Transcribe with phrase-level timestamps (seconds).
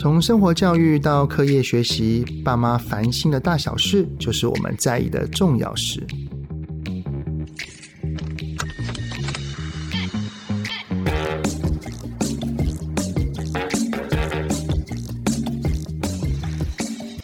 [0.00, 6.06] 从生活教育到课业学习，爸妈烦心的大小事，就是我们在意的重要事。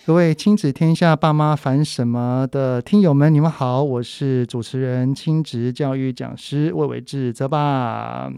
[0.05, 8.33] 各位亲子天下爸妈烦什么的听友们，你们好，我是主持人亲职教育讲师魏伟志泽爸。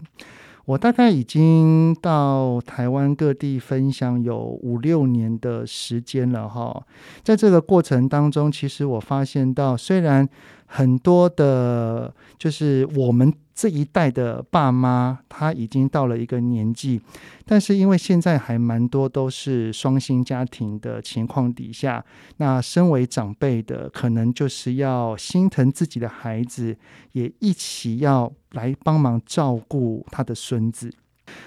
[0.67, 6.85] 我大概已经到台湾各地分享有五六年的时间了哈，
[7.23, 10.27] 在这个过程当中，其实我发现到，虽然
[10.65, 13.33] 很多的，就是我们。
[13.57, 17.01] 这一代的爸妈，他已经到了一个年纪，
[17.43, 22.05] 但是因为现在还蛮多都是双薪家庭的情况底下，
[22.37, 26.77] 那身为长辈的，可能就是要心疼自己的孩子，
[27.13, 30.93] 也一起要来帮忙照顾他的孙子。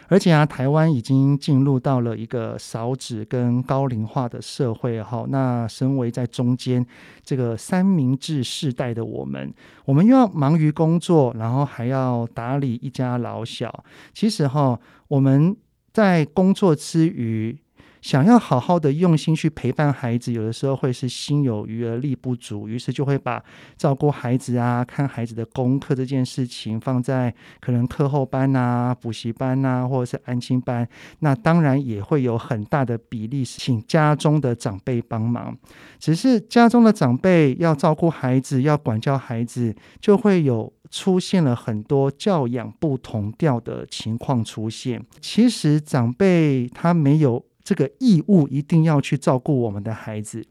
[0.09, 5.25] 而且啊，台湾已经进入到了一个少子跟高龄化的社会哈。
[5.31, 6.87] 那身为在中间
[7.24, 9.51] 这个三明治世代的我们，
[9.87, 13.85] 我们又要忙于工作，然后还要打理一家老小。
[14.13, 15.57] 其实哈，我们
[15.95, 17.59] 在工作之余，
[18.01, 23.43] 想要好好的用心去陪伴孩子，有的时候会是心有余而力不足，于是就会把
[23.76, 30.88] 照顾孩子啊、看孩子的功课这件事情放在可能课后班啊、补习班啊，或者是安亲班。
[31.18, 35.56] 那当然也会有很大的比例是请家中的长辈帮忙，
[35.98, 45.04] 只是家中的长辈要照顾孩子、要管教孩子，就会有出现了很多教养不同调的情况出现。
[45.21, 47.45] 其实长辈他没有。
[47.63, 50.47] 这个义务一定要去照顾我们的孩子，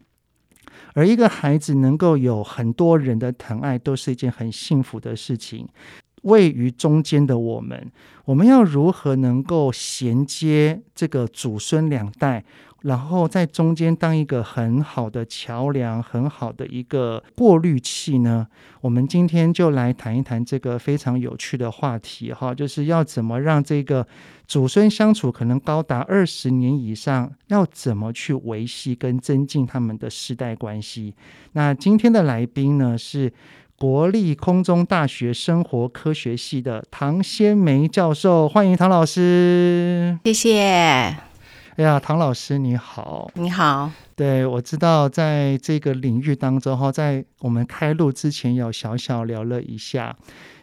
[0.94, 5.68] 而一个孩子能够有很多人的疼爱，都是一件很幸福的事情。
[6.22, 7.90] 位于中间的我们，
[8.26, 12.44] 我们要如何能够衔接这个祖孙两代？
[12.82, 18.46] 然后在中间当一个很好的桥梁，很好的一个过滤器呢？
[18.80, 24.06] 我们今天就来谈一谈这个非常有趣的话题哈，就是要怎么让这个
[24.46, 31.14] 祖孙相处可能高达二十年以上，要怎么去维系跟增进他们的世代关系？
[31.52, 33.32] 那今天的来宾呢，是
[33.76, 41.29] 国立空中大学生活科学系的唐先梅教授，欢迎唐老师，谢谢。
[41.76, 43.90] 哎呀，唐老师你好，你好。
[44.14, 50.14] 对，我知道在这个领域当中哈，在我们开录之前有小小聊了一下，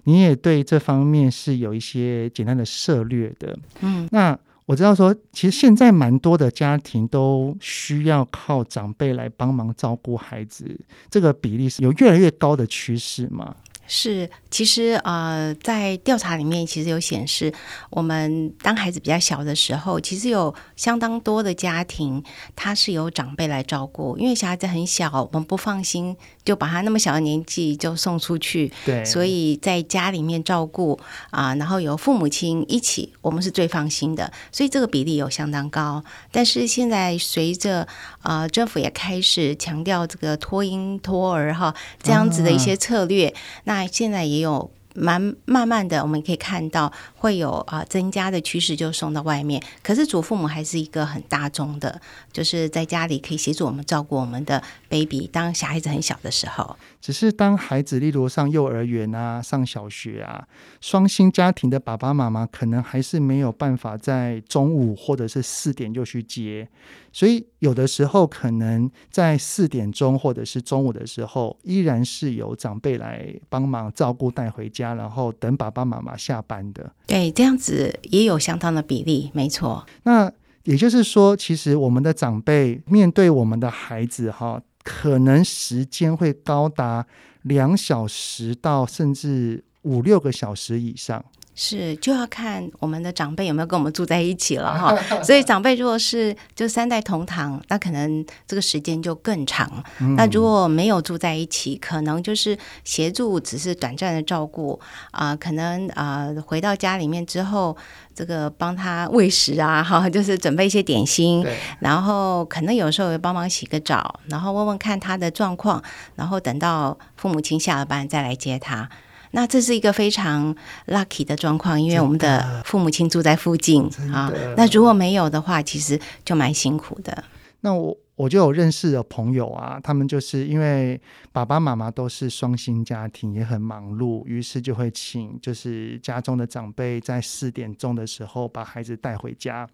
[0.03, 3.57] 你也对这方面是有一些简单的涉略的。
[3.81, 10.79] 嗯，那我知道说，其实现在蛮多的家庭都需要靠长辈来帮忙照顾孩子，
[11.09, 13.55] 这个比例是有越来越高的趋势吗？
[13.87, 17.53] 是，其实呃，在调查里面其实有显示，
[17.89, 22.21] 我们当孩子比较小的时候，其实有相当多的家庭，
[22.55, 26.15] 他是由长辈来照顾，因为小孩子很小，我们不放心
[26.47, 30.99] 就把他那么小的年纪就送出去，对，所以在家里面照顾
[31.29, 36.03] 啊，然后由父母亲一起，我们是最放心的，所以这个比例有相当高。
[36.31, 37.87] 但是现在随着
[38.23, 43.33] 呃政府也开始强调这个托婴托儿哈这样子的一些策略，啊、
[43.63, 43.77] 那。
[43.77, 49.61] 那现在也有蛮慢慢的，我们可以看到会有啊增加的趋势，就送到外面。
[49.83, 51.99] 可是祖父母还是一个很大众的，
[52.31, 56.75] 就是在家里可以协助我们照顾我们的 baby，当小孩子很小的时候。
[57.01, 60.47] 只是当孩子，例如上幼儿园啊、上小学啊，
[60.81, 66.67] 双薪家庭的爸爸妈妈可能还是没有办法在中午或者是四点就去接，
[67.13, 76.91] 所以有的时候可能在四点钟或者是中午的时候，依然是由长辈来帮忙照顾带回家，然后等爸爸妈妈下班的。
[77.07, 79.83] 对，这样子也有相当的比例，没错。
[80.03, 80.31] 那
[80.65, 84.61] 也就是说，其实我们的长辈面对我们的孩子，哈。
[84.83, 87.05] 可能时间会高达
[87.41, 91.25] 两小时到甚至五六个小时以上。
[91.59, 94.95] 是，就要看我们的长辈有没有跟我们住在一起了 哈。
[95.23, 99.83] 所以长辈如果是就三代同堂，那可能这个时间就更长。
[100.15, 105.37] 那如果没有住在一起，可能就是协助，只是短暂的照顾啊、呃。
[105.37, 107.75] 可能啊、呃，回到家里面之后，
[108.13, 111.43] 这个帮他喂食啊， 哈，就是准备一些点心，
[111.79, 115.81] 然后可能有时候会帮忙洗个澡，然后问问看他的状况，
[116.15, 118.87] 然后等到父母亲下了班再来接他。
[119.31, 120.55] 那这是一个非常
[120.87, 123.83] lucky 的状况，因为我们的父母亲住在附近
[124.13, 124.31] 啊。
[124.55, 127.23] 那如果没有的话，其实就蛮辛苦的。
[127.61, 130.99] 那我我就有认识的朋友啊，他们就是因为
[131.31, 139.67] 爸爸妈妈都是双薪家庭，也很忙碌，于是就会请就是家中的长辈在四点钟的时候把孩子带回家，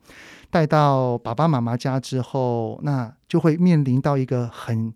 [0.50, 4.94] 带到爸爸妈妈家之后，那就会面临到一个很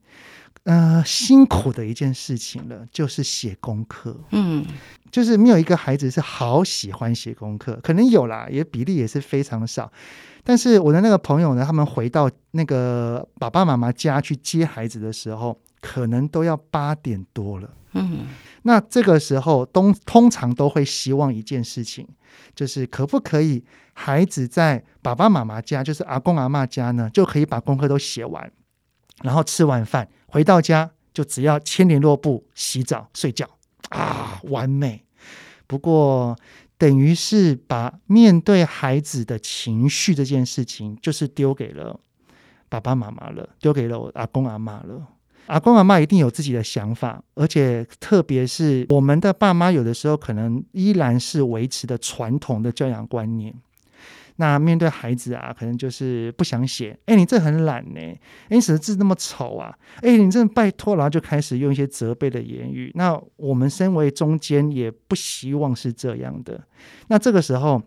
[0.67, 4.19] 呃辛苦的一件事情了，就是写功课。
[4.31, 4.65] 嗯，
[5.09, 9.89] 就是没有一个孩子是好喜欢写功课，可能有啦，也比例也是非常少。
[10.43, 17.69] 但是我的那个朋友呢，他们回到那个爸爸妈妈家去接孩子的时候，可能都要八点多了。
[17.93, 18.27] 嗯，
[18.63, 22.05] 那这个时候，通通常都会希望一件事情，
[22.53, 28.51] 就是可不可以孩子在爸爸妈妈家，就是阿公阿嬷家呢，就可以把功课都写完，
[29.23, 33.47] 然后吃完饭回到家，就只要牵联络布、洗澡、睡觉
[33.89, 35.03] 啊，完美。
[35.65, 36.35] 不过。
[36.79, 41.99] 等于是把面对孩子的情绪这件事情，就是丢给了
[42.69, 45.07] 爸爸妈妈了，丢给了我阿公阿妈了。
[45.47, 53.51] 阿公阿妈一定有自己的想法，而且特别是我们的爸妈，有的时候可能依然是维持的传统的教养观念。
[54.37, 56.97] 那面对孩子啊，可能就是不想写。
[57.05, 57.99] 哎，你这很懒呢。
[57.99, 58.19] 哎，
[58.49, 59.75] 你写的字那么丑啊。
[60.01, 62.91] 哎，你这拜托，然后就开始用一些责备的言语。
[62.95, 66.59] 那我们身为中间，也不希望是这样的。
[67.07, 67.81] 那这个时候，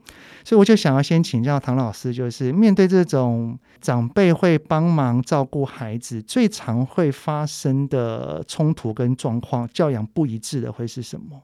[0.44, 11.43] 所以我就想要先请教唐老师，就是面对这种长辈会帮忙照顾孩子，最常会发生的冲突跟状况，教养不一致的会是什么？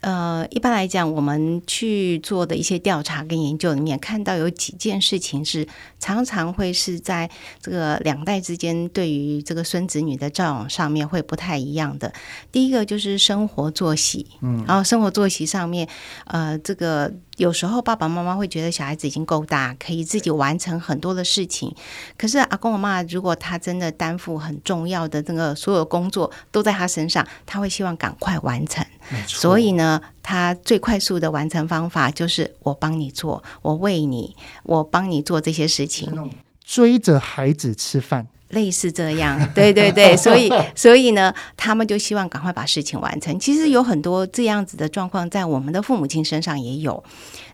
[0.00, 5.66] 呃，一般来讲，我们去做的一些调查跟研究里面，看到有几件事情是
[5.98, 7.28] 常常会是在
[7.60, 12.12] 这个两代之间对于这个孙子女的照养上面会不太一样的。
[12.52, 15.88] 第一个就是生活作息，嗯，然后生活作息上面，
[16.26, 17.12] 呃，这个。
[17.36, 21.74] 有时候爸爸妈妈会觉得小孩子已经够大，可以自己完成很多的事情。
[22.16, 28.84] 可是阿公阿妈如果他真的担负很重要的这个所有工作都在他身上，他会希望赶快完成。
[29.26, 34.34] 所以呢，他最快速的完成方法就是我帮你做，我喂你，
[34.64, 36.30] 我帮你做这些事情，
[36.64, 38.26] 追着孩子吃饭。
[38.50, 43.38] 类似这样，对 对对， 所以所以呢，他们就希望赶快把事情完成。
[43.38, 47.02] 其实有很多这样子的状况，在我们的父母亲身上也有。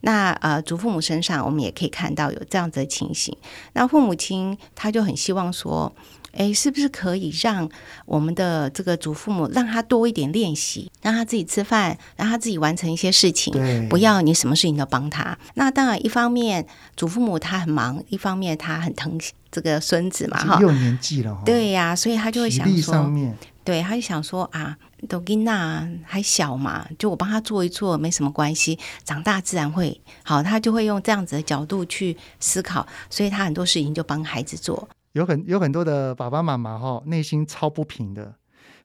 [0.03, 3.37] 那呃，祖父母身上，我们也可以看到有这样子的情形。
[3.75, 5.93] 那父母亲他就很希望说。
[6.33, 7.69] 诶，是不是可以让
[8.07, 15.37] 我们的这个祖父母让他多一点练习，让他自己吃饭，让他自己完成一些事情，不要你什么事情都帮他。
[15.55, 19.19] 那当然，一方面祖父母他很忙，一方面他很疼
[19.51, 23.13] 这个孙子嘛，哈，又年纪了，对呀、啊，所以他就会想说，
[23.65, 24.77] 对，他就想说啊，
[25.09, 30.43] 都囡仔还小嘛，就我帮他做一做，没什么关系，长大自然会好。
[30.43, 34.89] 他就会用这样子的角度去思考，所以他很多事情就帮孩子做。
[35.13, 38.35] 有很有很多的爸爸妈妈哈，内心超不平的，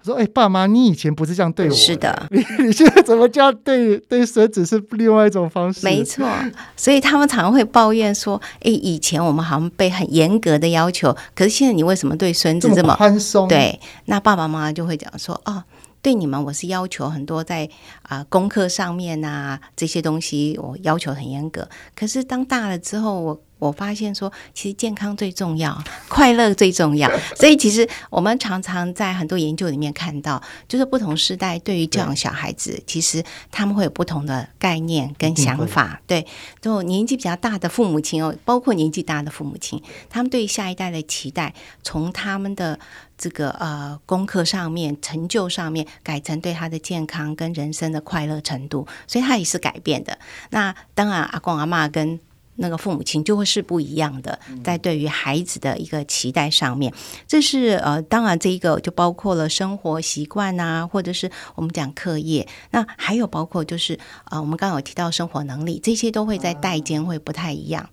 [0.04, 6.28] 说：“哎，爸妈，你以前不是这样对我的，是的，你 你现在怎么这样对对孙子是另外一种方式？”没错，
[6.76, 15.64] 所以他们常常会抱怨说：“哎，以前我们好像被很严格的要求，可是现在你为什么对孙子这么宽松？”对，那爸爸妈妈就会讲说：“哦，
[16.02, 17.74] 对你们我是要求很多在，在、
[18.10, 27.10] 呃、啊功课上面啊这些东西我要求很严格，可是当大了之后我。”我发现说，其实健康最重要， 快乐最重要。
[27.36, 36.00] 所以其实我们常常在很多研究里面看到，就是不同时代对于教养小孩子，其实他们会有不同的概念跟想法。
[36.06, 36.26] 对，
[36.62, 42.80] 就年纪比较大的父母亲哦，包括年纪大的父母亲，他们对下一代的期待，从他们的
[43.18, 50.18] 这个呃功课上面、成就上面，改成对他的健康跟人生的快乐程度，所以他也是改变的。
[50.52, 52.20] 那当然，阿公阿嬷跟
[52.58, 56.92] 那个父母亲就会是不一样的，在对于孩子的一个期待上面，
[57.28, 67.90] 这是呃，当然这一个就包括了生活习惯啊，或者是我们讲课业，那还有包括就是呃，我们刚刚有提到生活能力，这些都会在代间会不太一样。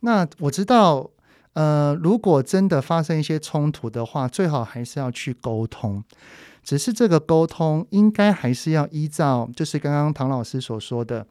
[0.00, 1.10] 那我知道，
[1.52, 6.02] 呃，如果真的发生一些冲突的话，最好还是要去沟通，
[6.64, 11.26] 只是这个沟通应该还是要依照，就是刚刚唐老师所说的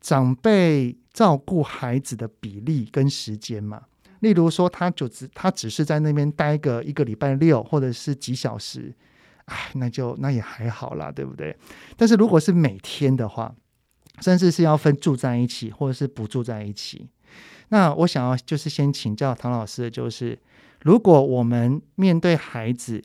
[0.00, 0.96] 长辈。
[1.14, 3.80] 照顾孩子的比例跟时间嘛，
[4.18, 8.92] 例如说，他就只他只是在那边待个一个礼拜六或者是几小时，
[9.44, 11.56] 哎，那就那也还好啦，对不对？
[11.96, 13.54] 但是如果是每天的话，
[14.22, 17.08] 甚至是要分住在一起或者是不住在一起，
[17.68, 20.36] 那我想要就是先请教唐老师的就是，
[20.82, 23.00] 如果我们面对孩子，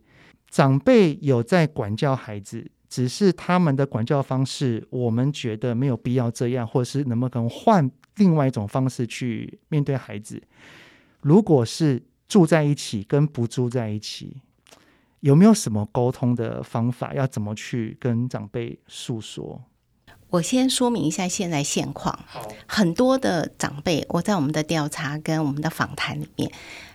[0.50, 2.72] 长辈有在管教孩子。
[2.89, 10.41] 只是他们的管教方式，我们觉得没有必要这样，或者是能不能换另外一种方式去面对孩子？
[11.22, 14.38] 如果是住在一起跟不住在一起，
[15.19, 17.13] 有没有什么沟通的方法？
[17.13, 19.62] 要怎么去跟长辈诉说？
[20.29, 22.17] 我先说明一下现在现况。
[22.67, 26.51] 很多的长辈，我在我们的调查跟我们的访谈里面，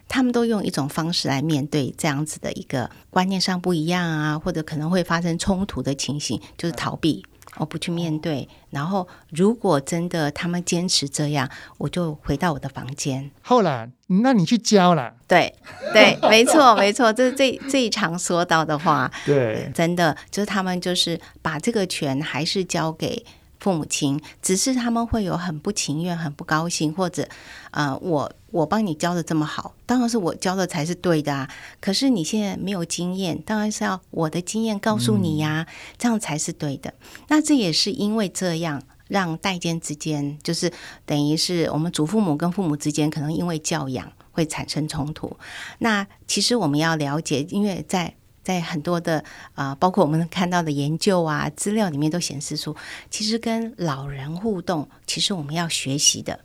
[0.09, 7.25] 他们都用一种方式来面对这样子的一个观念上不一样啊，或者可能会发生冲突的情形，就是逃避。
[7.57, 13.31] 我不去面对，然后如果真的他们坚持这样，我就回到我的房间。
[13.43, 15.15] 后来，那你去教了？
[15.29, 15.55] 对
[15.93, 19.09] 对， 没错没错，这是最最常说到的话。
[19.25, 23.25] 对，真的就是他们就是把这个权还是交给。
[23.61, 27.27] 父母亲只是他们会有很不情愿、很不高兴，或者，
[27.71, 31.51] 呃，我我帮你教的这么好，当然是我教的才是对的啊。
[31.81, 35.67] 可是你现在没有经验，当然是要我的经验告诉你呀，
[35.99, 36.95] 这样才是对的。
[37.27, 40.73] 那这也是因为这样，让代间之间，就是
[41.05, 45.37] 等于是我们祖父母跟父母之间，可能因为教养会产生冲突。
[45.79, 48.15] 那其实我们要了解，因为在。
[48.45, 52.77] 在很多的啊、呃，包括我们看到的研究啊、资料里面都显示出，
[53.09, 56.39] 其实跟老人互动，其实我们要学习的。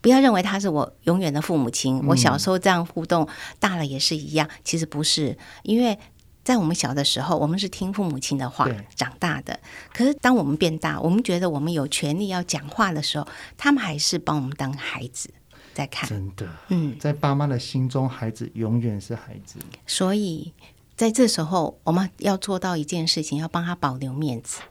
[0.00, 3.28] 不要认为他是我永远的父母亲，我小时候这样互动，
[3.58, 4.48] 大了也是一样。
[4.64, 5.98] 其实不是，因为
[6.44, 9.58] 在我们小的时候，我们是听父母亲的话长大的。
[9.92, 13.26] 可是当我们变大，我们觉得我们有权利要讲话的时候，
[13.56, 15.30] 他们还是把我们当孩子
[15.74, 16.08] 在看。
[16.08, 19.58] 真的，嗯，在爸妈的心中，孩子永远是孩子。
[19.86, 20.52] 所以。
[20.98, 24.62] 在这时候，我们要做到一件事情，要帮他保留面子，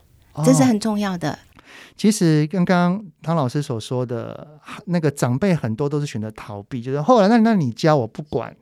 [0.44, 1.32] 这是很重要的。
[1.32, 1.38] 哦，
[1.96, 8.56] 其实刚刚汤老师所说的那个长辈，很多都是选择逃避，就是后来那那你教我不管。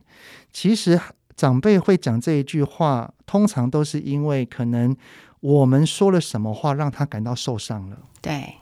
[0.51, 0.99] 其实
[1.35, 4.95] 长辈会讲这一句话，通常都是因为可能
[5.39, 7.97] 我们说了什么话让他感到受伤了。
[8.21, 8.55] 对。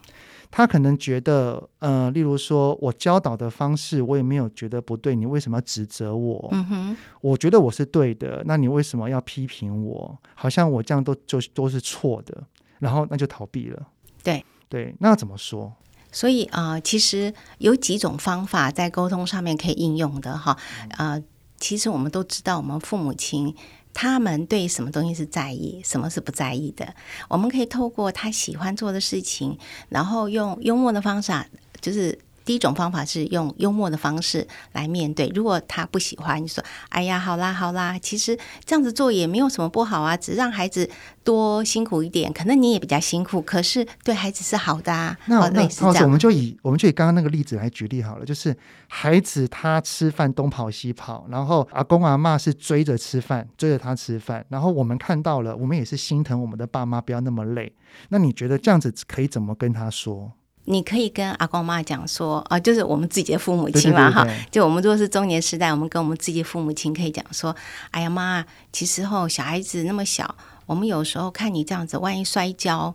[0.51, 6.47] 他可能觉得，呃，例如说我教导的方式，我也没有觉得不对，你为什么要指责我？
[6.53, 10.17] 嗯哼，我觉得我是对的，那你为什么要批评我？
[10.33, 12.41] 好像我这样都就都是错的，
[12.79, 13.85] 然后那就逃避了。
[14.25, 15.72] 对对，那怎么说？
[16.12, 20.58] 所以啊、呃，其实有几种方法在沟通上面可以应用的哈。
[20.98, 21.24] 啊、呃，
[21.58, 23.55] 其实我们都知道，我们父母亲。
[23.98, 26.94] 他们对什么东西是在意，什么是不在意的？
[27.29, 31.32] 我们可以透过他喜欢做的事情，然后用幽默的方式，
[31.79, 32.20] 就是。
[32.45, 35.29] 第一种方法是用幽默的方式来面对。
[35.33, 40.89] 如果他不喜欢，你说：“哎呀，好啦好啦，其实这样子做也没有什么不好啊，只让孩子
[41.23, 48.55] 多辛苦一点，可能你也比较辛苦，可是对孩子是好的啊。”那那好，我们就以我们就以刚刚那个例子来举例好了，就是
[48.87, 57.73] 孩子他吃饭东跑西跑，然后阿公阿妈是追着吃饭，追着他吃饭，然后我们看到了，我们也是心疼我们的爸妈不要那么累。
[58.09, 60.31] 那你觉得这样子可以怎么跟他说？
[60.65, 67.55] 你可以跟阿公妈讲说啊，就是我们自己的父母亲嘛，哈，就我们如果是中年时代，我们跟我们自己的父母亲可以讲说，
[67.91, 72.93] 哎呀妈，其实吼小孩子那么小，我们有时候看你这样子，万一摔跤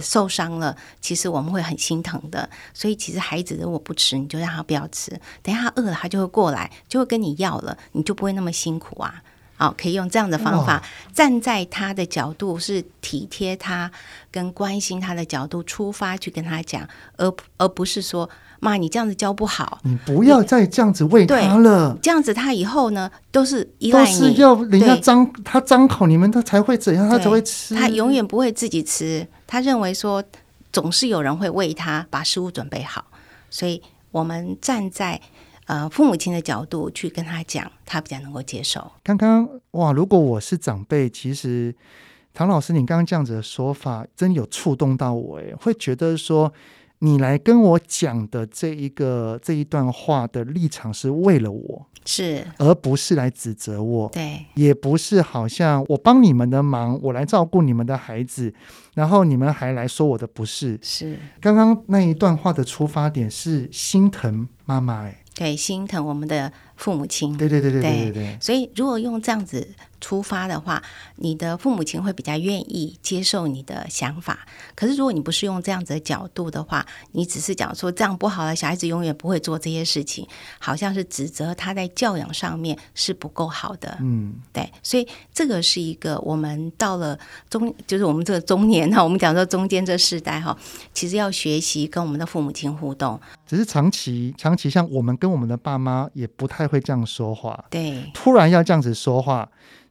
[0.00, 2.48] 受伤了，其实我们会很心疼的。
[2.74, 5.10] 所以其实孩子如果不吃，你就让他不要吃，
[5.42, 9.22] 等下他饿了，他就会过来，就会跟你要了，你就不会那么辛苦啊。
[9.62, 13.88] 好，可以用这样的方法，站在他的角度，是体贴他
[14.28, 18.28] 跟关心他的角度出发去跟他讲，而而不是说，
[18.58, 21.96] 妈，你这样子教不好，你不要再这样子喂他了。
[22.02, 27.76] 这样子他以后呢，都是依赖你，都是要人家张他张口，你们他才会怎样，他才会吃。
[27.76, 30.24] 他永远不会自己吃，他认为说
[30.72, 33.04] 总是有人会为他把食物准备好，
[33.48, 35.20] 所以我们站在。
[35.66, 38.90] 呃，父母亲的角度去跟他讲，他比较能够接受。
[39.02, 41.74] 刚刚哇，如果我是长辈，其实
[42.34, 46.52] 唐老师，你刚刚这样子的说法，真有触动到我诶，会觉得说，
[46.98, 58.52] 你来跟我讲的这一个这一段话的立场是为了我，是，而不是来指责我，对，也不是好像我帮你们的忙，我来照顾你们的孩子，
[58.94, 61.16] 然后你们还来说我的不是，是。
[61.40, 65.18] 刚刚那一段话的出发点是心疼妈妈诶。
[65.34, 67.36] 对，心疼我们的父母亲。
[67.36, 68.38] 对对对对对对，对。
[68.40, 69.66] 所以，如果用这样子
[70.00, 70.82] 出发的话，
[71.16, 74.40] 你的父母亲会比较愿意接受你的想法。
[74.74, 80.26] 可是，如果你不是用这样子的角度的话，你只是讲说这样不好了，小孩子永远不会做这些事情，
[80.58, 83.96] 好像是指责他在教养上面是不够好的。
[84.00, 84.68] 嗯，对。
[84.82, 90.56] 所以，这个是一个我们到了中，就是我们这个中年哈，我们讲说中间这世代哈，
[90.92, 93.20] 其实要学习跟我们的父母亲互动。
[93.46, 97.64] 只是长期，长期像我们跟我们的爸妈也不太会这样说话。
[97.70, 99.48] 对，突然要这样子说话。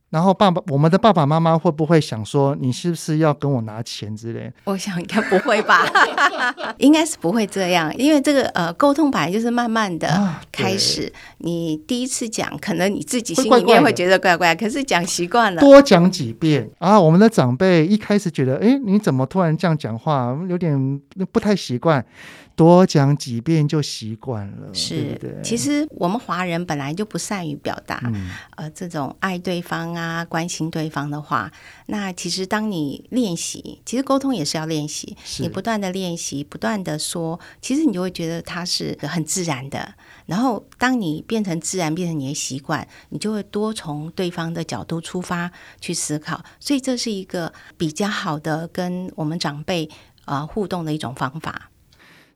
[0.10, 4.52] 然后爸爸，我们的爸爸妈妈会不会想说，你是不是要跟我拿钱之类？
[4.66, 5.86] 我想应该不会吧，
[6.80, 11.04] 应该是不会这样，因为这个呃沟通本来就是慢慢的开始。
[11.16, 17.00] 啊、你第一次讲，可能你自己心里面会觉得怪怪，可是讲习惯了，多讲几遍啊。
[17.00, 21.00] 我们的长辈一开始觉得，哎，你怎么突然这样讲话，有点
[21.32, 22.06] 不太习惯。
[22.62, 31.52] 多讲几遍就习惯了，是，对对，其实我们华人本来就不善于表达，嗯、呃，这种爱对方啊、关心对方的话。
[31.88, 35.18] 那其实当你练习，其实沟通也是要练习。
[35.40, 39.96] 你不断的练习，不断的说，其实你就会觉得它是很自然的。
[40.28, 46.46] 然后当你变成自然，变成你的习惯，你就会多从对方的角度出发去思考。
[46.60, 49.90] 所以这是一个比较好的跟我们长辈
[50.26, 51.71] 啊、呃、互动的一种方法。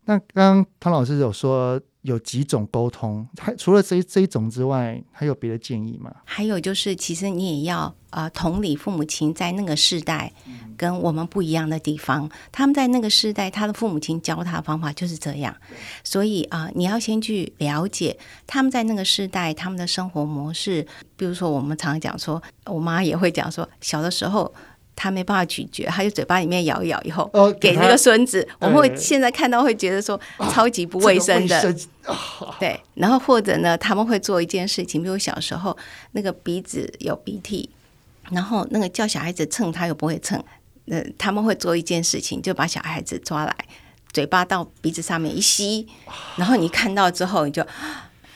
[0.06, 6.14] 那刚刚唐老师有说有几种沟通，还除了这这一种之外，还有别的建议吗？
[6.24, 10.32] 还有就是，其实你也要呃同理父母亲在那个世代
[10.78, 15.56] 跟我们不一样的地方，他们在那个世代，他的父母亲教他的方法就是这样，
[16.04, 20.86] 所以啊、你要先去了解他们在那个世代他们的生活模式。
[21.18, 24.54] 比如说，我们常常讲说，我妈也会讲说，小的时候。
[24.96, 28.48] 他没办法咀嚼，他就嘴巴里面咬一咬以后，哦、给那个孙子。
[28.60, 30.20] 我们会现在看到会觉得说
[30.52, 32.80] 超级不卫生的，啊这个哦、 对。
[32.94, 35.76] 然后或者呢，他们会做一件事情，比如小时候
[36.14, 37.70] 那个鼻子有鼻涕，
[38.32, 40.42] 然后那个叫小孩子蹭他又不会蹭，
[40.86, 43.56] 那他们会做一件事情，就把小孩子抓来，
[44.14, 45.88] 嘴巴到鼻子上面一吸，
[46.38, 47.66] 然后你看到之后你就。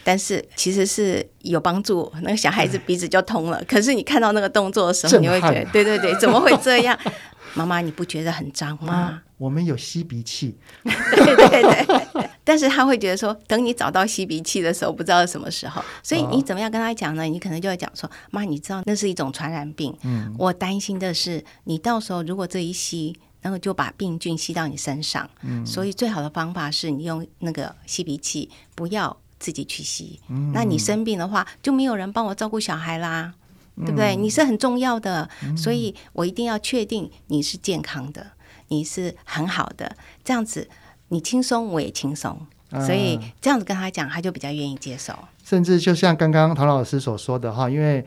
[0.09, 3.63] 但是其实是有帮助，那个小孩子鼻子就通了。
[3.69, 6.97] 可是你看到那个动作的时候，你会觉得，对对对，怎么会这样？
[7.53, 9.21] 妈妈，你不觉得很脏吗？
[9.37, 10.57] 我们有吸鼻器。
[10.81, 12.29] 对对对。
[12.43, 15.79] 但是他会觉得说，等你找到吸鼻器的时候，不知道是什么时候。
[16.01, 17.21] 所以你怎么样跟他讲呢？
[17.25, 19.95] 你可能就会讲说，妈，你知道那是一种传染病。
[20.01, 20.33] 嗯。
[20.39, 25.29] 我担心的是，你到时候如果这一吸，然后就把病菌吸到你身上。
[25.43, 25.63] 嗯。
[25.63, 29.15] 所以最好的方法是你用那个吸鼻器，不要。
[29.39, 33.33] 自己去吸，嗯、那你生病的话，就没有人帮我照顾小孩啦，
[33.77, 34.15] 嗯、对不对？
[34.15, 38.31] 你是很重要的，嗯、所以我一定要确定你是健康的，
[38.67, 40.69] 你是很好的，这样子
[41.07, 42.39] 你轻松，我也轻松，
[42.71, 45.13] 嗯、所以这样子跟他讲，他就比较愿意接受。
[45.43, 48.05] 甚至就像刚刚唐老师所说的哈，因为。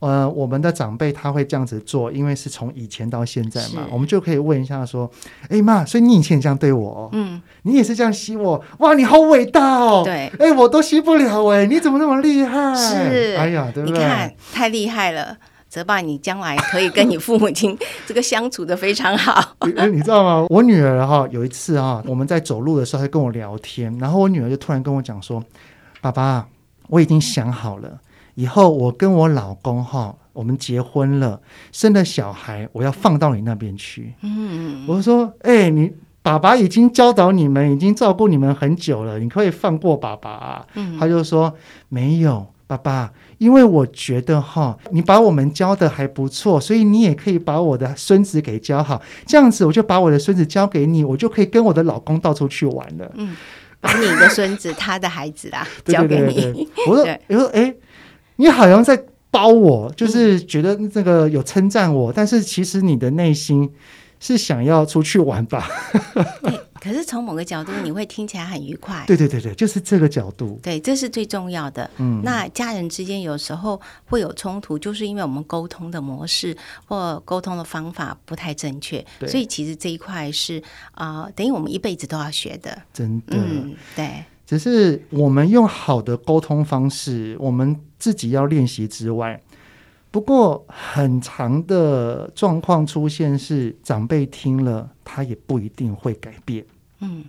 [0.00, 5.10] 呃，我们的长辈他会这样子做，因为是从以前到现在嘛，我们就可以问一下说
[5.48, 12.74] ：“哎妈，所以你以前这样对我，嗯，你也是这样吸我，哇，你好伟大哦，对，哎，我都吸不了哎，你怎么那么厉害？
[12.74, 13.98] 是，哎呀，对不对？
[13.98, 15.38] 你看太厉害了，
[15.70, 17.74] 泽爸，你将来可以跟你父母亲
[18.06, 19.56] 这个相处的非常好。
[19.64, 20.46] 你，你知道吗？
[20.50, 25.42] 我女儿哈，有一次哈，我们在走路的时候，她跟我聊天，然后我女儿就突然跟我讲说
[26.02, 26.46] ：“爸爸，
[26.88, 28.00] 我已经想好了。”
[28.34, 34.12] 以后我跟我老公哈，我们结婚了，生了小孩，我要放到你那边去。
[34.22, 40.66] 嗯，我说，哎、欸，你爸爸已经教导你们，已经照顾你们很久了，你可以放过爸爸啊。
[40.74, 41.54] 嗯，他就说
[41.88, 53.08] 没有，爸爸，因为我觉得哈，你把我们教的还不错，所以你也可以把我的孙子给教好，这样子我就把我的孙子交给你，我就可以跟我的老公到处去玩了。
[53.14, 53.36] 嗯，
[53.80, 56.68] 把你的孙子，他的孩子啊， 交给你。
[56.88, 57.72] 我说， 我说，哎。
[58.36, 63.70] 你好像在包我，就是觉得这个有称赞我，嗯、但是其实你的内心
[64.20, 65.68] 是想要出去玩吧？
[66.42, 69.04] 对，可是从某个角度，你会听起来很愉快。
[69.08, 70.58] 对对对对，就是这个角度。
[70.62, 71.90] 对，这是最重要的。
[71.96, 79.04] 嗯，那家人之间有时候会有冲突，就是因为我们沟通的模式或沟通的方法不太正确。
[79.26, 82.82] 所以其实这一块是啊、呃，等于我们一辈子都要学的。
[82.92, 84.24] 真的，嗯，对。
[84.46, 89.40] 只是我们用好的沟通方式，我们自己要练习之外，
[90.10, 96.64] 不过很长的状况出现是长辈听了他也不一定会改变。
[97.00, 97.24] 嗯，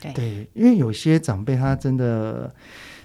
[0.00, 2.52] 对，对，因为有些长辈他真的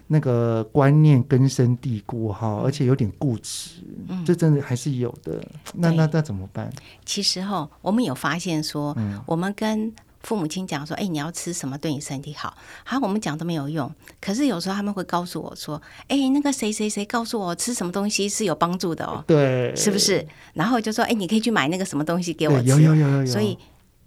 [0.07, 5.41] 那个观念根深蒂固哈，而且有点固执，嗯，这真的还是有的。
[5.75, 6.71] 那那那怎么办？
[7.05, 12.55] 其实哈，我们有发现说，嗯，我们跟父母亲讲说：“哎，你要吃什么对你身体好？”
[12.85, 13.93] 好，我们讲都没有用。
[14.19, 20.27] 可是有时候他们会告诉我说：“哎，那个谁谁谁告诉我吃什么东西是有帮助的哦。”对，是不是？
[20.53, 23.25] 然后就说：“哎，你可以去买那个什么东西给我吃。”有有有有有。
[23.25, 23.57] 所以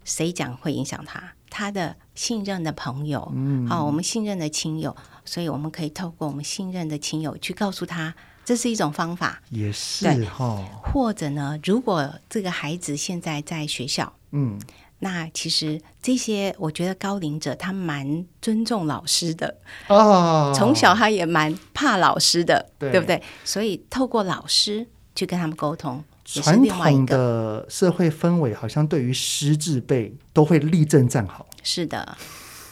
[0.04, 1.22] 谁讲会影响他？
[1.50, 8.12] 他的信任的朋友，嗯，好，我们信任的亲友，所以我们可以透过我们信任的亲友去告诉他，
[8.44, 9.40] 这是一种方法。
[9.50, 10.60] 也是哈。
[10.82, 14.58] 或者呢，如果这个孩子现在在学校，嗯。
[15.00, 19.54] 那其实这些，我觉得高龄者他蛮尊重老师的
[19.88, 23.22] 哦，从小他也蛮怕老师的，对，对不对？
[23.44, 26.02] 所以透过老师去跟他们沟通。
[26.24, 31.46] 传统的社会氛围好像对于师字辈都会立正站好。
[31.62, 32.16] 是的，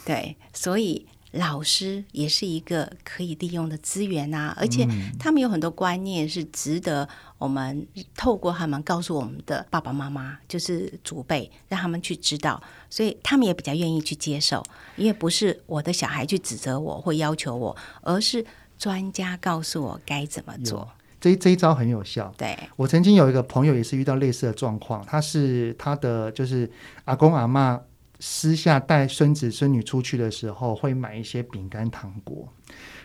[0.03, 4.87] 对，所以老师也是一个可以利用的资源啊，而且
[5.19, 14.63] 他们有很多观念是值得我们透过他们告诉我们的爸爸妈妈，就是祖辈，让他们去知道，所以他们也比较愿意去接受，
[14.95, 18.45] 因为不是我的小孩去指责我或要求我，而是
[18.77, 20.87] 专家告诉我该怎么做。
[21.19, 22.31] 这这一招很有效。
[22.37, 26.69] 对，我曾经有一个朋友也是遇到类似的状况，他是他的就是
[27.05, 27.79] 阿公阿嬷
[28.25, 32.47] 私下带孙子孙女出去的时候，会买一些饼干糖果，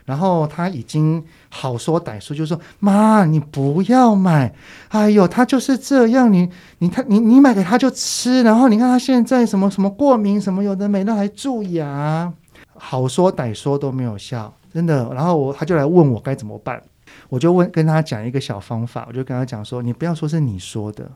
[0.04, 4.54] 然后他已经好说歹说，就说妈，你不要买，
[4.90, 12.32] 哎呦，他就是这样，你你他你你买给他就吃，然后你看他现在什么什么过敏什么有的没的还蛀牙，
[12.76, 15.12] 好说歹说都没有效，真的。
[15.12, 16.80] 然后我他就来问我该怎么办。
[17.28, 21.10] 我就问跟他讲一个小方法，我就跟他讲说，你不要说是你说的，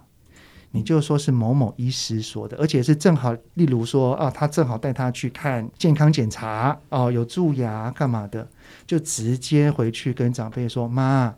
[0.73, 8.49] 你就说是某某医师说的，而且是正好，例如说啊，他正好带他去看健康检查，哦，有蛀牙干嘛的，
[8.87, 11.35] 就直接回去跟长辈说，妈，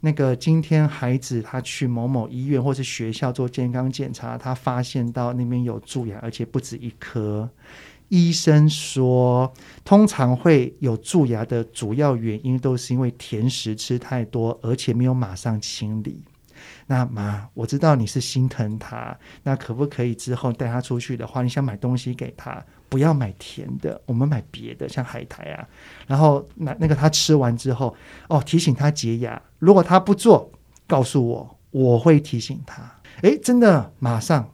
[0.00, 7.50] 那个今天孩子他去某某医院或是学校做健康检查，他发现到那边有蛀牙，而且不止一颗。
[8.10, 9.52] 医生说，
[9.84, 16.22] 通常会有蛀牙的主要原因都是因为甜食吃太多，而且没有马上清理。
[16.88, 25.68] 那妈，我知道你是心疼他，那可不可以之后带他出去的话，你想买东西给他，不要买甜的，我们买别的，像海苔啊。
[26.06, 27.94] 然后那那个他吃完之后，
[28.28, 29.40] 哦，提醒他洁牙。
[29.60, 30.50] 如果他不做，
[30.88, 32.82] 告诉我，我会提醒他。
[33.20, 34.50] 诶，真的，马上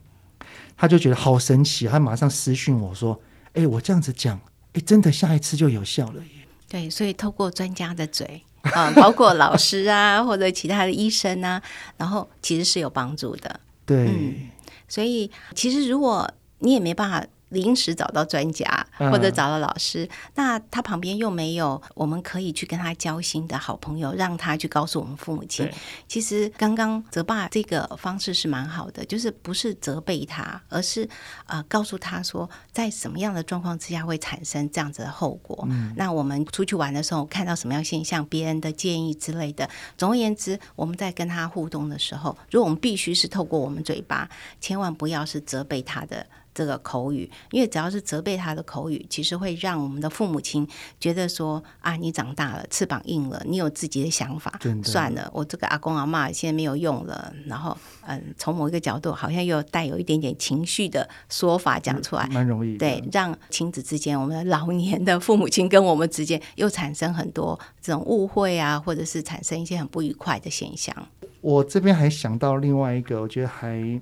[0.77, 3.19] 他就觉得好神奇，他马上私讯我说。
[3.53, 4.37] 哎，我这样子讲，
[4.73, 6.45] 哎，真的下一次就有效了耶。
[6.67, 11.61] 对，所以透过专家的嘴啊，包括老师啊，或者其他的医生啊，
[11.97, 13.59] 然后其实是有帮助的。
[13.85, 14.49] 对，嗯，
[14.87, 17.25] 所以其实如果你也没办法。
[17.49, 18.65] 临时找到专家
[18.97, 25.69] 或者找到老师，嗯、那他旁边又没有我们可以去跟他交心的好朋友，让他去告诉我们父母亲。
[26.07, 31.07] 其实刚刚泽爸这个方式是蛮好的，就是不是责备他，而是
[31.45, 35.65] 呃告诉他说，在什么样的状况之下会产生这样子的后果。
[35.69, 39.69] 嗯、那我们出去玩的时候看到什么样现象，别人的建议之类的。
[39.97, 44.27] 总而言之，我们在跟他互动的时候，如果我们必须是透过我们嘴巴，
[44.59, 46.25] 千万不要是责备他的。
[46.55, 50.65] 这个口语，因为只要是责备他的口语，其实会让我们的父母亲
[50.99, 57.33] 觉得说啊，你长大了，翅膀硬了，你有自己的想法，算了，我这个阿公阿嬷现在没有用了。
[57.45, 62.77] 然后，嗯，从某一个角度，好像又带有一点点情绪的说法讲出来，蛮容易。
[62.77, 70.95] 对，让亲子之间，我们的老年的父母亲跟我们之间又产生很多这种误会啊，或者是产生一些很不愉快的现象。
[71.41, 73.99] 我这边还想到另外一个，我觉得还。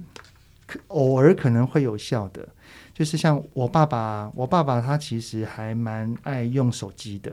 [0.87, 2.47] 偶尔可能会有效的，
[2.93, 7.31] 就是像我爸爸，我爸爸他其实还蛮爱用手机的。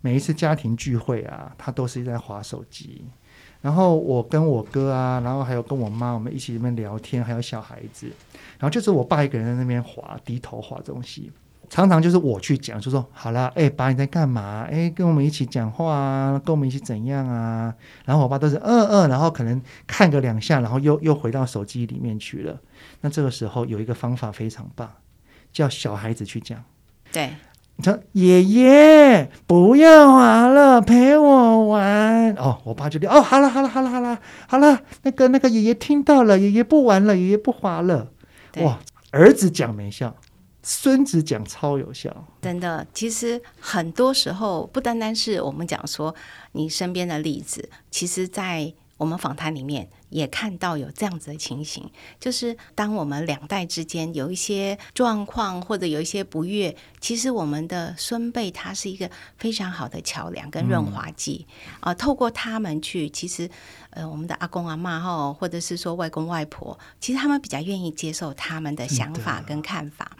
[0.00, 3.04] 每一次家庭聚会啊，他都是在划手机。
[3.60, 8.06] 然后我跟我哥啊，然后还有跟我妈，我们一起那边聊天，还有小孩子，
[8.58, 11.30] 然后就是我爸一个人在那边划，低头划东西。
[11.70, 14.66] 常常就是我去讲，就说好了，哎，爸你在干嘛？
[14.68, 17.72] 哎，跟我们一起讲话啊，跟我们一起怎样啊？
[18.04, 22.58] 然后我爸都是嗯嗯，然后可能看个两下，然后又又回到手机里面去了。
[23.02, 24.90] 那这个时候有一个方法非常棒，
[25.52, 26.60] 叫小孩子去讲。
[27.12, 27.30] 对，
[27.76, 32.34] 你说爷爷不要滑了，陪我玩。
[32.34, 38.08] 哦，我爸就哦，好了好了好了好了好了，那个那个爷爷听到了，爷爷不玩了，爷爷不滑了。
[38.56, 38.80] 哇，
[39.12, 40.16] 儿子讲没效。
[40.62, 42.86] 孙子讲超有效，真的。
[42.92, 46.14] 其实很多时候不单单是我们讲说
[46.52, 61.46] 你身边的例子，其实在我们访谈里面也看到有这样子的情形，就是当我们两代之间有一些状况或者有一些不悦，其实我们的孙辈他是一个非常好的桥梁跟润滑剂
[61.80, 63.48] 啊，透过他们去，其实
[63.88, 70.10] 呃我们的阿公阿妈哈，或者是说外公外婆，其实他们比较愿意接受他们的想法跟看法。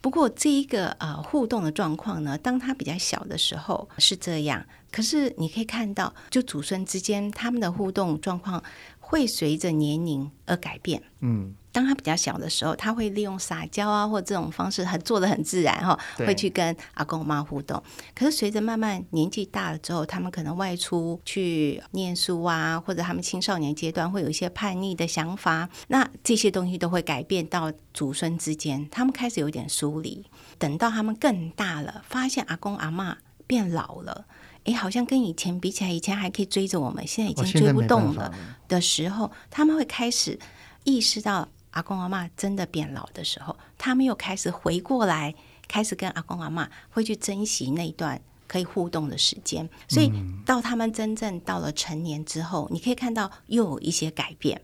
[0.00, 8.62] 不过这一个呃互动的状况呢，当他比较小的时候是这样，可是你可以看到，就祖孙之间他们的互动状况
[9.10, 11.02] 会随着年龄而改变。
[11.18, 11.52] 嗯。
[11.72, 17.80] 当他比较小的时候，他会利用撒娇啊，或这种方式，很做的很自然哈，对会去跟阿公阿妈互动。
[18.12, 30.26] 可是随着慢慢年纪大了之后，他们可能外出去念书啊，或者他们青少年阶段会有一些叛逆的想法，那这些东西都会改变到祖孙之间，他们开始有点疏离。
[30.58, 34.24] 等到他们更大了，发现阿公阿妈变老了。
[34.64, 38.32] 哎，好像跟以前比起来，以前还可以追着我们，现在已经追不动了
[38.68, 40.38] 的时候，他们会开始
[40.84, 45.34] 意识到阿公阿妈真的变老的时候，他们又开始回过来，
[45.66, 49.68] 开始跟阿公阿妈会去珍惜那段可以互动的时间。
[49.88, 50.12] 所以
[50.44, 54.60] 到他们真正到了成年之后，你可以看到又有一些改变。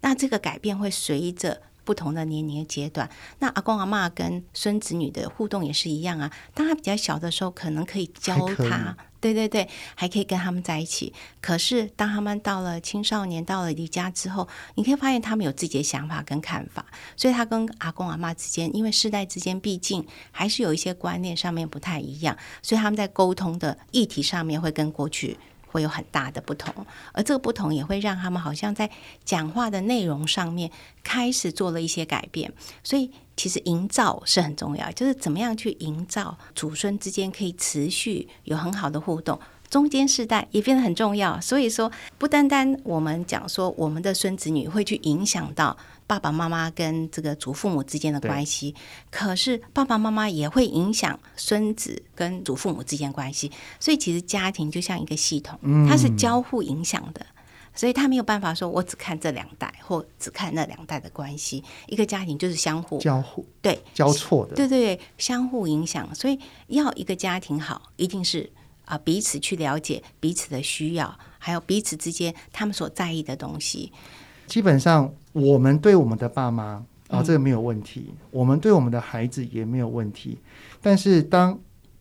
[0.00, 1.62] 那这个改变会随着。
[1.88, 3.08] 不同的年龄阶段，
[3.38, 6.30] 那阿公阿妈跟孙子女的互动也是一样啊。
[6.52, 11.12] 当他比较小的时候，可能可以教他，对对对，还可以跟他们在一起。
[11.40, 16.86] 可是当他们到了青少年，到了离家之后，你可以发现他们有自己的想法跟看法。
[17.16, 25.36] 所以他跟阿公阿妈之间，因为世代之间毕竟还是有一些观念上面不太一样，所以他们在沟通的议题上面会跟过去。
[25.70, 26.74] 会有很大的不同，
[27.12, 28.90] 而这个不同也会让他们好像在
[29.22, 30.70] 讲话的内容上面
[31.04, 32.50] 开始做了一些改变。
[32.82, 39.38] 所以，其实营造是很重要，就是怎么样去营造祖孙之间可以持续有很好的互动。
[39.70, 48.74] 中间世代也变得很重要，所以说不单单我们讲说我们的孙子女会去影响到爸爸妈妈跟这个祖父母之间的关系，
[49.10, 57.26] 可是爸爸妈妈也会影响孙子跟祖父母之间关系，所以其实家庭就像一个系统，它是交互影响的，
[57.78, 66.36] 所以他没有办法说我只看这两代或只看那两代的关系，一个家庭就是相互交互，对，交错的，对对对，相互影响，所以
[66.66, 68.50] 要一个家庭好，一定是。
[68.84, 73.92] 啊，彼此去了解彼此的需要，还有彼此之间他们所在意的东西。
[74.46, 80.38] 基本上，我们对我们的爸妈啊、哦，这个没有问题；嗯、我们对我们的孩子也没有问题。
[80.80, 81.60] 但是，当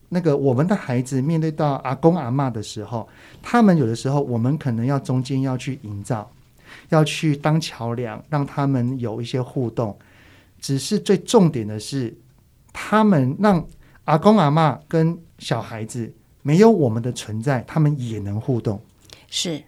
[0.09, 3.07] 那个我们的孩子面对到阿公阿嬷的时候，
[3.41, 6.29] 他们有的时候，我们可能要中间要去营造，
[6.89, 9.97] 要去当桥梁，让他们有一些互动。
[10.59, 12.15] 只是最重点的是，
[12.73, 13.65] 他们让
[14.05, 16.13] 阿公阿嬷跟小孩子。
[16.43, 18.81] 没有我们的存在，他们也能互动。
[19.29, 19.61] 是，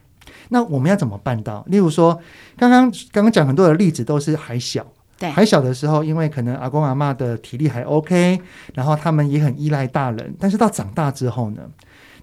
[0.48, 1.62] 那我们要怎么办到？
[1.68, 2.18] 例如说，
[2.56, 4.88] 刚刚刚刚讲很多的例子都是还小，
[5.20, 8.40] 对，还小的时候，因为可能阿公阿嬷的体力还 OK，
[8.74, 10.34] 然后他们也很依赖大人。
[10.40, 11.64] 但是到长大之后呢？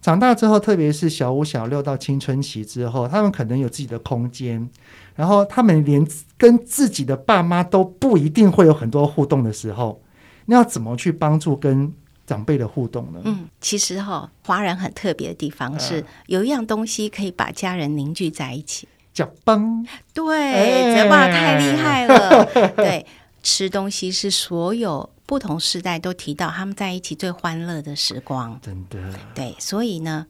[0.00, 4.68] 长大之后，特别是小五、小六到青春期之后，他们可能有自己的空间，
[5.14, 6.06] 然后他们连
[6.38, 10.00] 跟自己的爸妈都不一定会有很多互动的时候，
[10.46, 11.92] 那要怎么去帮助跟？
[12.26, 13.20] 长辈的互动呢？
[13.22, 19.84] 嗯，其实哈、哦，华人很特别的地方是、呃、有一样东西可以把家人凝聚在一起，叫崩。
[20.12, 22.44] 对，泽爸太厉害了。
[22.76, 23.06] 对，
[23.42, 28.60] 吃东西是所有不同时代都提到他们在一起最欢乐的时光。
[28.62, 29.18] 真的。
[29.34, 30.26] 对，所以呢。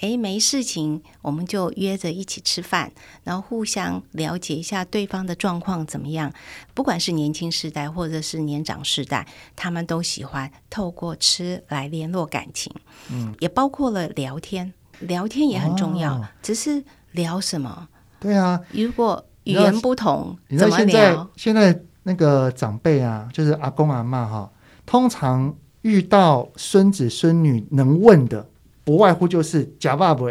[0.00, 2.92] 哎，没事情，我们就约着一起吃饭，
[3.22, 6.30] 然后互相了解一下对方的状况怎么样。
[6.74, 12.74] 不管是年轻世代或者是年长世代，他们都喜欢透过吃来联络感情。
[13.08, 16.14] 嗯，也包括了聊天，聊天也很重要。
[16.14, 17.88] 哦、只是聊什么？
[18.24, 21.30] 对啊，如果语言不同，怎么聊？
[21.36, 24.50] 现在那个长辈啊，就是阿公阿妈哈，
[24.86, 28.48] 通常遇到孙子孙女能问的。
[28.82, 30.26] 不外乎就是假爸爸，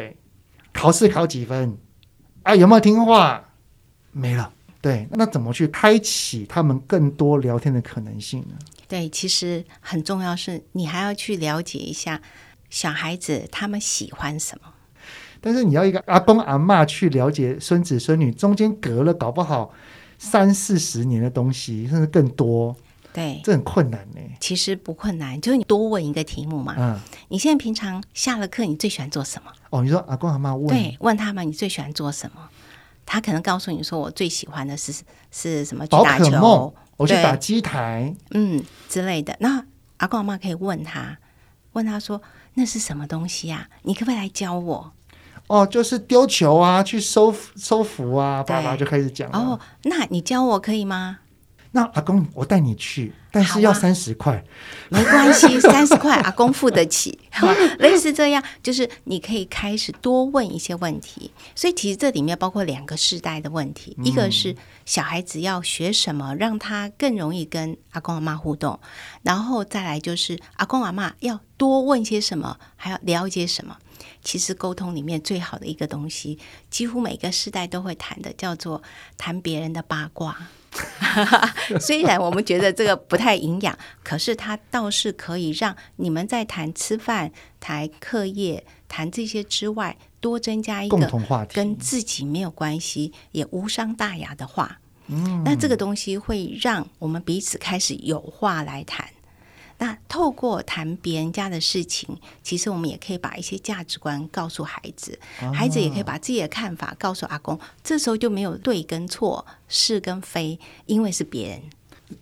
[0.72, 1.78] 考试考几分
[2.44, 2.56] 啊？
[2.56, 3.50] 有没有听话？
[4.12, 4.52] 没了。
[4.82, 8.56] 对，那怎么去开启他们更多聊天的可能性呢？
[8.88, 12.22] 对，其实很重要是，你还要去了解一下
[12.70, 14.73] 小孩子他们喜欢什么。
[15.46, 19.74] 但是你要一个阿公阿妈去了解孙子孙女，中间隔了搞不好
[20.18, 22.74] 三四十年的东西，甚至更多。
[23.12, 24.22] 对，这很困难呢。
[24.40, 26.74] 其实不困难，就是你多问一个题目嘛。
[26.78, 29.52] 嗯，你现在平常下了课，你最喜欢做什么？
[29.70, 32.50] 哦，你说阿公阿妈问，对，问他们你最喜欢做什么？
[33.06, 35.86] 他可能告诉你说，我最喜欢的是是什么？
[35.86, 39.36] 去打球，我去打机台，嗯之类的。
[39.42, 39.64] 那
[39.98, 41.18] 阿公阿妈可以问他，
[41.74, 42.22] 问他说
[42.54, 43.70] 那是什么东西呀？
[43.84, 44.92] 你可不可以来教我？
[45.54, 49.30] 哦，就是丢球啊，去收收服啊，爸爸就开始讲。
[49.32, 51.20] 哦，那你教我可以吗？
[51.74, 54.44] 那阿公，我带你去，但是要三十块，
[54.90, 57.20] 没关系， 三十块阿公付得起。
[57.78, 61.32] 类似这样，就是你可以开始多问一些问题。
[61.54, 68.80] 所以其实这里面包括两个世代的问题，嗯、一个是小孩子要学什么，让他更容易跟阿公阿妈互动，
[69.22, 73.78] 然后再来就是阿公阿妈要多问些什么，还要了解什么。
[74.22, 76.40] 其实沟通里面最好的一个东西，
[76.70, 78.82] 几乎每个世代都会谈的，叫做
[79.18, 80.50] 谈别人的八卦。
[81.80, 94.80] 虽然我们觉得这个不太营养，可是它倒是可以让你们在谈吃饭、谈课业、谈这些之外，多增加一个跟自己没有关系也无伤大雅的话。
[95.08, 99.08] 嗯，那这个东西会让我们彼此开始有话来谈。
[99.84, 102.08] 那透过谈别人家的事情，
[102.42, 107.60] 其实我们也可以把一些价值观告诉孩子，哦、孩子也可以把自己的看法告诉阿公。
[107.84, 111.60] 这时候就没有对跟错、是跟非，因为是别人。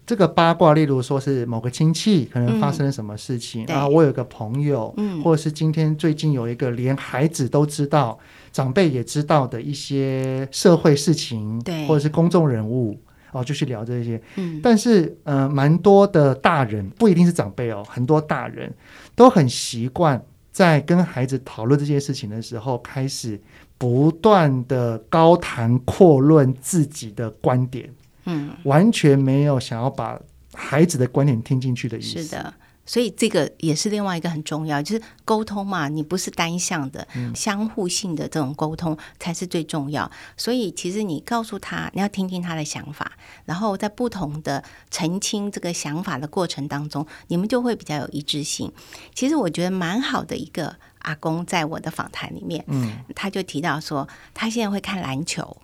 [0.08, 8.18] 这个八卦，例如说是某个亲戚可能发生了什么事情，然后、嗯啊、我有个朋友，嗯，或者是今天最近有一个连孩子都知道、
[8.52, 13.00] 长辈也知道的一些社会事情，对，或者是公众人物。
[13.32, 18.74] 哦，就去聊这些，嗯，但是呃，蛮多的大人不一定是长辈哦，很多大人
[19.16, 23.40] 都很习惯在跟孩子讨论这些事情的时候，开始
[23.78, 27.90] 不断的高谈阔论自己的观点，
[28.26, 30.20] 嗯，完全没有想要把
[30.54, 32.24] 孩子的观点听进去的意思。
[32.24, 32.54] 是的。
[32.86, 40.10] 所以这个也是另外一个很重要，就是沟通嘛，你不是单向的，嗯、相互性的这种沟通才是最重要。
[40.36, 43.12] 所以其实你告诉他，你要听听他的想法，
[43.46, 48.72] 然后在不同的澄清这个想法的过程当中，你们就会比较有一致性。
[49.14, 55.56] 其实我觉得蛮好的一个阿公，在我的访谈里面，嗯，他就提到说，他现在会看篮球。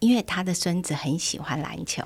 [0.00, 2.02] 因为他的孙子很喜欢篮球，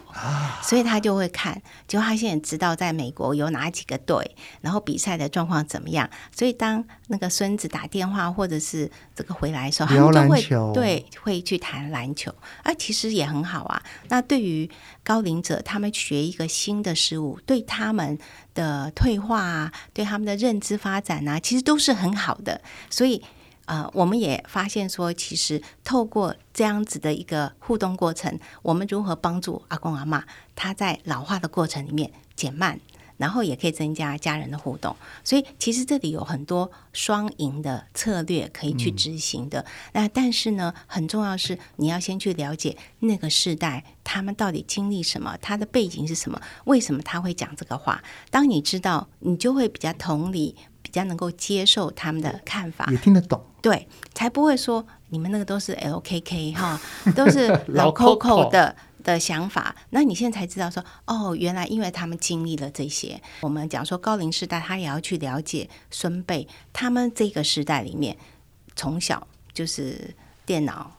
[0.63, 1.61] 所以他就会看。
[1.87, 6.09] 结果他现在知道在美国有哪几个队，然后比赛的状况怎么样。
[6.35, 12.35] 所以当那个孙子打电话或者是这个回来的时候，他们就会对会去谈篮球。
[12.63, 13.83] 啊，其实也很好啊。
[14.09, 14.71] 那对于
[15.05, 18.19] 高龄者，他们学一个新的事物，对他们
[18.55, 22.61] 的退化啊，对他们的认知发展啊，其实都是很好的。
[22.89, 23.23] 所以。
[23.67, 32.81] 呃，我们也发现说，其实透过这样子的一个互动过程，我们如何帮助阿公阿妈他在老化的过程里面减慢，
[33.23, 34.97] 然后也可以增加家人的互动。
[35.23, 39.61] 所以，其实这里有很多双赢的策略可以去执行的。
[39.61, 48.03] 嗯、那但是呢，很重要是你要先去了解那个世代他们到底经历什么，他的背景是什么，为什么他会讲这个话。
[48.29, 50.57] 当你知道，你就会比较同理。
[50.85, 56.81] 比较能够接受他们的看法，也听得懂，对，才不会说你们那个都是 LKK 哈，
[57.15, 59.77] 都是老 Coco 的的想法。
[59.91, 63.21] 那你现在才知道说，哦，原来因为他们经历了这些。
[63.43, 68.17] 我们讲说高龄世代，他也要去了解孙辈，他们这个时代里面
[68.75, 70.15] 从小就是
[70.47, 70.91] 电脑、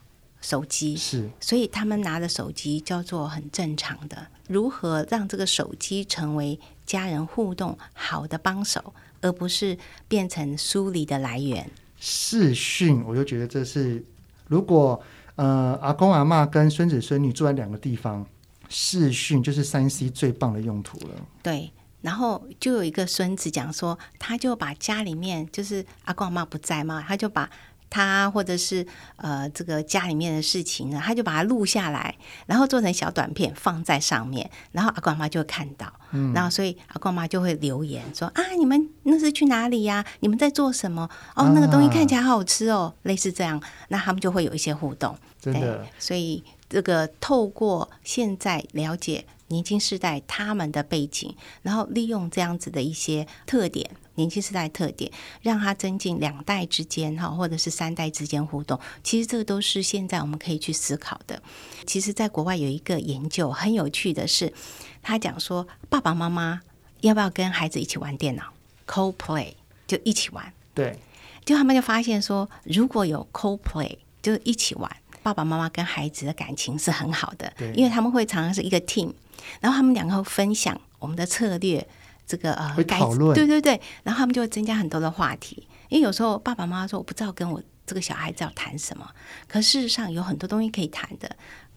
[0.42, 4.28] 手机，是，所以他们拿着手机叫做很正常的。
[4.48, 8.94] 如何让这个手机成为家人互动好的帮手？
[9.22, 11.72] 而不是变成疏离的来源。
[12.06, 14.04] 视讯，我就觉得这是，
[14.50, 15.02] 如果
[15.38, 18.26] 呃阿公阿妈跟孙子孙女住在两个地方，
[18.68, 21.16] 视讯就是三 C 最棒的用途了。
[21.42, 27.50] 对，然后就有一个孙子讲说，他就把家里面就是阿公阿妈不在嘛，他就把。
[27.94, 28.84] 他或者是
[29.18, 32.16] 呃，这个家里面的事情呢，他就把它录下来，
[32.48, 40.04] 然后做成小短片放在上面，然后阿公阿妈就会看到，嗯，然后所以阿公阿妈就会留言说啊，你们那是去哪里呀？
[40.22, 41.08] 你们在做什么？
[41.36, 45.86] 哦，那个东西看起来好好吃哦，啊、类似这样，那他们就会有一些互动，真的。
[46.00, 53.92] 所以这个透过现在了解年轻世代他们的背景，然后利用这样子的一些特点。
[54.16, 58.80] 年轻世代特点，让它增进两代之间哈，或者是三代之间互动。
[59.04, 61.42] 其实这个都是现在我们可以去思考的。
[61.88, 64.54] 其实，在国外有一个研究很有趣的是，
[65.02, 66.62] 他讲说爸爸妈妈
[67.02, 68.44] 要不要跟孩子一起玩电脑
[68.88, 69.54] ，co-play
[69.88, 70.54] 就一起玩。
[70.74, 70.98] 对，
[71.44, 74.90] 就他们就发现说，如果有 co-play 就一起玩，
[75.22, 79.12] 爸爸妈妈跟孩子的感情是很好的，因为他们会常常是一个 team，
[79.60, 81.88] 然后他们两个会分享我们的策略。
[82.26, 85.68] 这个呃，会讨论，对对对，然后他们就会增加很多的话题。
[85.90, 89.08] 因为有时候爸爸妈妈说我不知道跟我这个小孩子要谈什么，
[89.48, 91.30] 可事实上有很多东西可以谈的。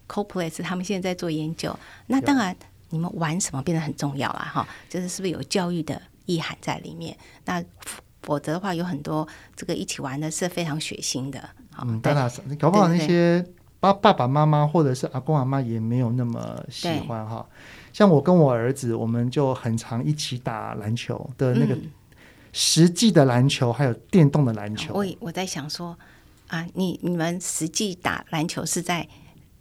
[0.08, 2.56] Co-play 是他们现在在做研究，那当然
[2.90, 7.18] 你们玩什么变得很重要了哈，就是是不是有教育的意涵在里面？
[7.44, 7.60] 那
[8.22, 11.50] 否则的话，有很多这个一起玩的是非常血腥的。
[11.82, 13.44] 嗯，当然，你搞不好那些
[13.80, 17.44] 爸爸爸妈妈或者是阿公阿妈也没有那么喜欢哈。
[17.96, 21.74] 像我跟我儿子，我们就很常一起打篮球的那个
[22.52, 24.92] 实际的篮球，还有电动的篮球。
[24.92, 25.96] 嗯、我我在想说
[26.48, 29.08] 啊，你你们实际打篮球是在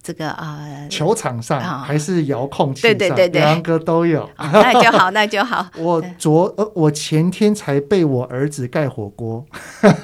[0.02, 2.90] 这个呃球场上，还是遥控器上？
[2.90, 4.24] 对对对对，两个都有。
[4.36, 5.66] 哦、那就好，那就好。
[5.80, 9.42] 我昨呃，我前天才被我儿子盖火锅，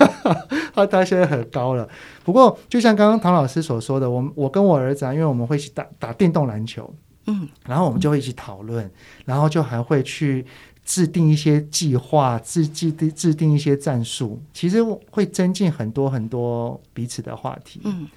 [0.75, 1.87] 他他现在很高了。
[2.25, 6.91] 不过，就像刚刚唐老师所说的，我我跟我儿子啊，因为我们会去打打电动篮球。
[7.27, 8.91] 嗯，然后我们就会一起讨论，
[9.25, 10.45] 然后就还会去
[10.85, 17.81] 制定一些计划，制制定制定一些战术，其实会增进很多很多彼此的话题。
[17.85, 18.09] 嗯，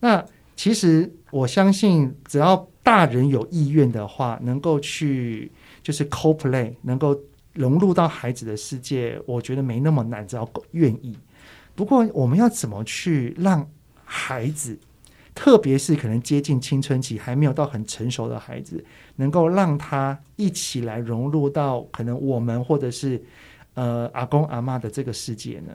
[0.00, 0.24] 那
[0.56, 5.50] 其实我相信，只要大人有意愿的话，能够去
[5.82, 7.18] 就是 co-play，能够
[7.54, 11.16] 融入到孩子的世界，我觉得没那么难，只要愿意。
[11.74, 13.66] 不过，我们要怎么去让
[14.04, 14.78] 孩子，
[15.34, 18.84] 特别是可能接近青春期还没有到很成熟的孩子，
[19.16, 23.22] 能够让他一起来融入到可能我们或者是
[23.74, 25.72] 呃阿公阿妈的这个世界呢？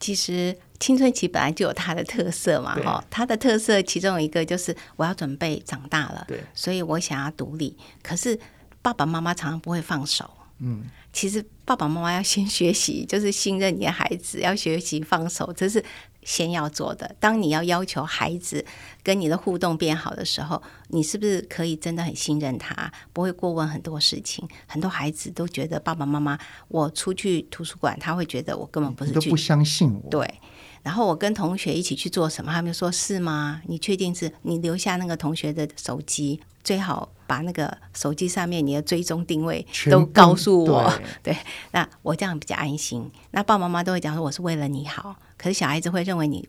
[0.00, 8.36] 其实青春期本来就有它的特色嘛，哈，它的特色其中有一个就是我要准备长大了，对，所以我想要独立，可是
[8.82, 10.28] 爸爸妈妈常常不会放手，
[10.58, 10.84] 嗯。
[11.12, 15.84] 其实爸爸妈妈要先学习，就是信任你的孩子，要学习放手，这是
[16.22, 17.14] 先要做的。
[17.18, 18.64] 当你要要求孩子
[19.02, 24.48] 跟你的互动变好的时候，你是不是可以真的很信任他，不会过问很多事情？
[24.66, 30.10] 很多孩子都觉得爸爸妈妈，我出去图书馆，他会觉得我根本不是去，都不相信我。
[30.10, 30.40] 对。
[30.82, 33.62] 然后我跟同学一起去做什么，他们就说是吗？
[33.66, 36.40] 你确定是你留下那个同学的手机？
[36.64, 40.92] 最好把那个手机上面你的追踪定位都告诉我。
[41.20, 41.38] 对， 对，
[41.72, 43.10] 那我这样比较安心。
[43.32, 46.48] 那爸爸妈妈都会讲说我是为了你好，可是小孩子会认为你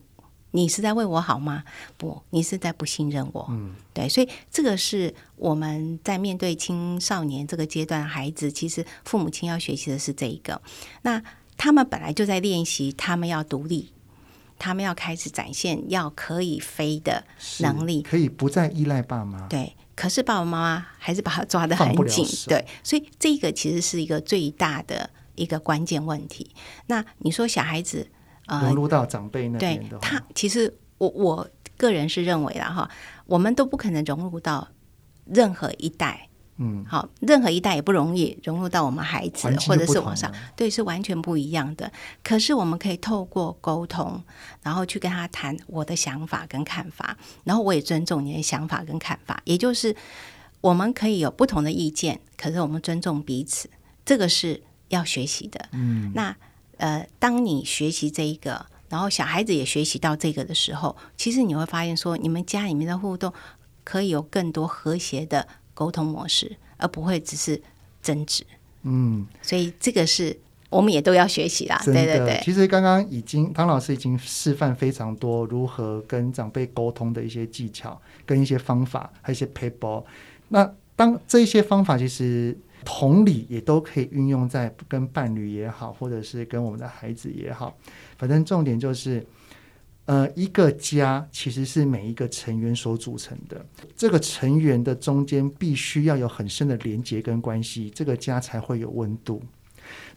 [0.52, 1.64] 你是在为我好吗？
[1.96, 3.46] 不，你是在不信任我。
[3.50, 10.62] 嗯，对，所以这个是我们在面对青少年这个阶段孩子，其实父母亲要学习的是这一个。
[11.02, 11.20] 那
[11.56, 13.90] 他们本来就在练习，他们要独立。
[14.56, 17.24] 他们要开始展现要可以飞的
[17.58, 19.48] 能力，可以不再依赖爸妈。
[19.48, 22.24] 对，可是爸爸妈妈还是把他抓得很紧。
[22.46, 26.48] 对，所以这个其实是一个最大的一个关键问题。
[26.86, 28.08] 那你说小孩子
[28.46, 32.90] 呃融入到长辈那边的他其实我我个人是认为啦哈，
[33.26, 34.68] 我们都不可能融入到
[35.26, 36.28] 任何一代。
[36.56, 41.90] 嗯，好，任何一代也不容易融入到我们孩子或者是网上，对，是完全不一样的。
[42.22, 44.22] 可是我们可以透过沟通，
[44.62, 49.42] 然后去跟他谈我的想法跟看法，然后我也尊重你的想法跟看法。
[49.42, 49.96] 也就是
[50.60, 53.68] 我们可以有不同的意见，可是我们尊重彼此，
[54.04, 55.68] 这个是要学习的。
[55.72, 56.36] 嗯，那
[56.84, 63.32] 呃，当你学习这一个，然后小孩子也学习到这个的时候，其实你会发现说，你们家里面的互动
[63.82, 65.48] 可以有更多和谐的。
[65.76, 67.60] 沟通模式，而不会只是
[68.00, 68.46] 争执。
[68.82, 70.38] 嗯，所以这个是
[70.70, 71.82] 我们也都要学习啦。
[71.84, 80.06] 对对对，其实刚刚已经汤老师已经示范非常多如何跟长辈沟通的一些技巧，跟一些方法，还有一些撇步。
[80.46, 87.76] 那当这些方法其实同理也都可以运用在跟伴侣也好，或者是跟我们的孩子也好，
[88.18, 89.24] 反正重点就是。
[90.06, 93.64] 呃，一个家其实是每一个成员所组成的，
[93.96, 99.42] 这个成员的中间必须要有很深的连接跟关系，这个家才会有温度。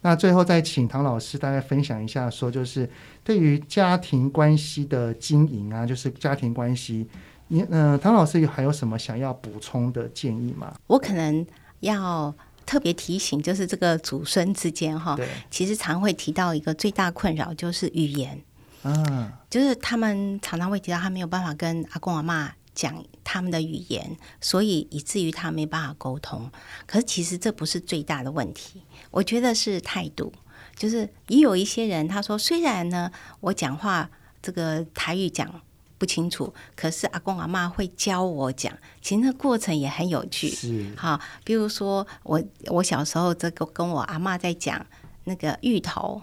[0.02, 2.86] 那最后再请唐老师大概分享一下，说就是
[3.24, 7.08] 对于家庭关系的经营啊，就是家庭关系，
[7.48, 10.74] 你呃，唐老师还有什么想要补充的建议吗？
[10.86, 11.46] 我可能
[11.80, 12.34] 要
[12.64, 15.18] 特别提醒，就是这个祖孙之间哈，
[15.50, 18.40] 其实常会提到一个最大困扰就是语言。
[18.84, 26.48] 嗯，就是他们常常会提到，他没有办法跟阿公阿妈讲他们的语言，所以以至于他没办法沟通。
[26.86, 30.32] 可是其实这不是最大的问题，我觉得是态度。
[30.76, 34.08] 就是也有一些人他说，虽然呢我讲话
[34.40, 35.60] 这个台语讲
[35.98, 38.72] 不清楚，可是阿公阿妈会教我讲，
[39.02, 40.48] 其实那过程也很有趣。
[40.48, 44.86] 是好，比如说我我小时候这个跟我阿妈在讲
[45.24, 46.22] 那个芋头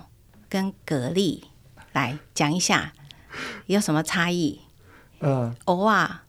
[0.49, 1.41] 跟蛤蜊。
[1.95, 2.91] 来讲一下
[3.67, 4.59] 有什么差异？
[5.19, 6.25] 呃，鹅啊，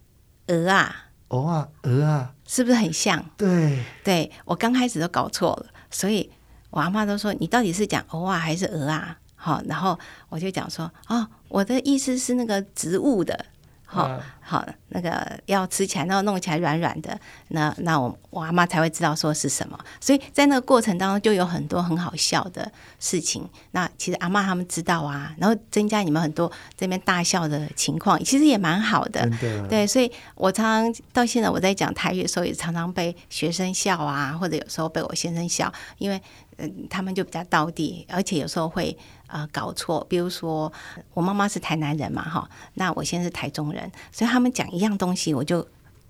[0.46, 3.24] 鹅啊，鹅啊，鹅啊，是不是很像？
[3.36, 6.30] 对，对我刚开始都搞错了，所以
[6.70, 9.18] 我阿妈都说你到底是讲鹅啊还是鹅啊？
[9.46, 9.96] 好，然后
[10.28, 13.46] 我就讲说哦，我的意思是那个植物的。
[13.88, 17.16] 好、哦、好，那个要吃起来，然后弄起来软软的，
[17.50, 19.78] 那那我我阿妈才会知道说是什么。
[20.00, 22.68] 所以在那个过程当中，就有很多很好笑的
[22.98, 23.48] 事情。
[23.70, 29.30] 那其实阿妈他们知道啊，然后增加你们很多这边大笑的情况，其实也蛮好的。
[29.70, 36.20] 对，所以我常常到现在我在讲台语的时候，也常常被学生笑啊，或者有时候被我先生笑，因为
[36.56, 38.96] 嗯，他们就比较到地，而且有时候会。
[39.28, 40.72] 呃，搞错，比如说
[41.12, 45.66] 我妈妈是台南人嘛，哈，那我现在是台中人，所以他们讲一样东西我就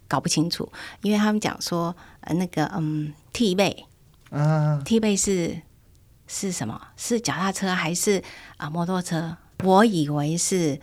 [0.07, 0.71] 搞不清楚，
[1.01, 3.87] 因为他们讲说呃那个嗯 T 背
[4.29, 5.63] 啊 T 背是
[6.27, 6.79] 是什么？
[6.99, 8.19] 是脚踏车还是
[8.59, 9.35] 啊、呃、摩托车？
[9.65, 10.79] 我以为是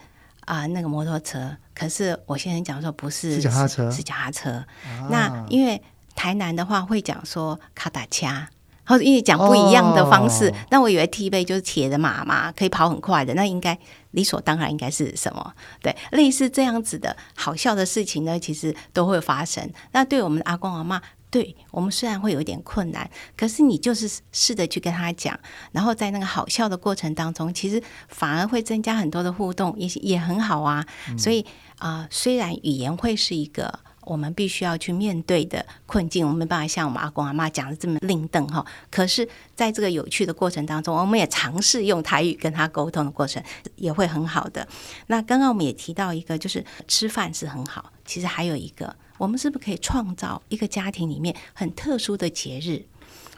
[0.45, 4.49] 啊、呃、那个摩托车，可是我现在讲说不是，是脚踏车，是脚踏车。
[4.49, 5.79] 啊、那因为
[6.15, 8.49] 台南的话会讲说卡达掐。
[8.85, 10.85] 或者因为讲不一样的方式，那、oh.
[10.85, 13.77] 我以为 T 背就是铁的马嘛，可以跑很快的，那应该
[14.11, 15.53] 理所当然应该是什么？
[15.81, 19.69] 对，类似这样子的好笑的事情呢，其实都会发生。
[19.91, 25.39] 那对我们的阿公阿嬷对我们虽然会有一点困难，可是你就是试着去跟他讲，
[25.71, 30.85] 然后在那个好笑的过程当中，其实反而会增加很多的互动，也也很好啊。
[31.09, 31.41] 嗯、所以
[31.79, 33.79] 啊、呃，虽然语言会是一个。
[34.05, 38.65] 我们必须要去面对的困境，我们没办法像我们阿公阿妈讲的这么另瞪哈。
[38.91, 43.43] 可是，在这个有趣的过程当中，我们也尝试用台语跟他沟通的过程，
[43.75, 44.67] 也会很好的。
[45.07, 47.91] 那刚刚我们也提到一个，就是吃饭是很好。
[48.05, 52.85] 其实还有一个，我们是不是可以创造一个家庭里面很特殊的节日？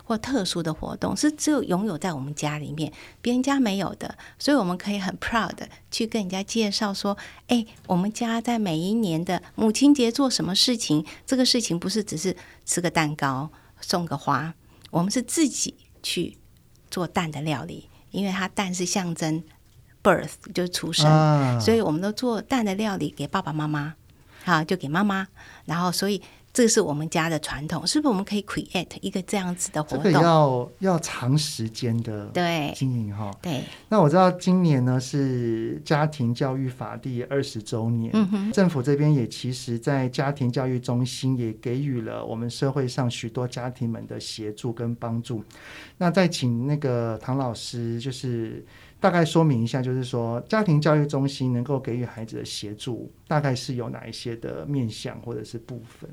[0.08, 2.94] 或特殊的活动是只有拥有在我们家里面，
[3.24, 7.18] 别人家没有的，所以我们可以很 proud 的去跟人家介绍说
[7.50, 11.04] ：“哎，我们家在每一年的母亲节做什么事情？
[11.26, 13.50] 这个事情不是只是吃个蛋糕、
[13.82, 14.54] 送个花，
[14.92, 16.38] 我们是自己去
[16.92, 19.44] 做蛋的料理，因为它蛋是象征
[20.04, 23.96] birth 就是出生，啊、所以我们都做蛋的料理给爸爸妈妈，
[24.44, 25.28] 好就给妈妈，
[25.66, 26.22] 然后所以。”
[26.56, 30.04] 这是我们家的传统，是不是我们可以 create 一个这样子的活动？
[30.06, 33.30] 这个要要长时间的对经营哈。
[33.42, 45.44] 对，那我知道今年呢是家庭教育法第二十周年，嗯哼，政府这边也其实在家庭教育中心也给予了我们社会上许多家庭们的协助跟帮助。
[45.98, 48.66] 那再请那个唐老师，就是
[49.02, 56.10] 大概说明一下，就是说家庭教育中心能够给予孩子的协助，大概是有哪一些的面向或者是部分？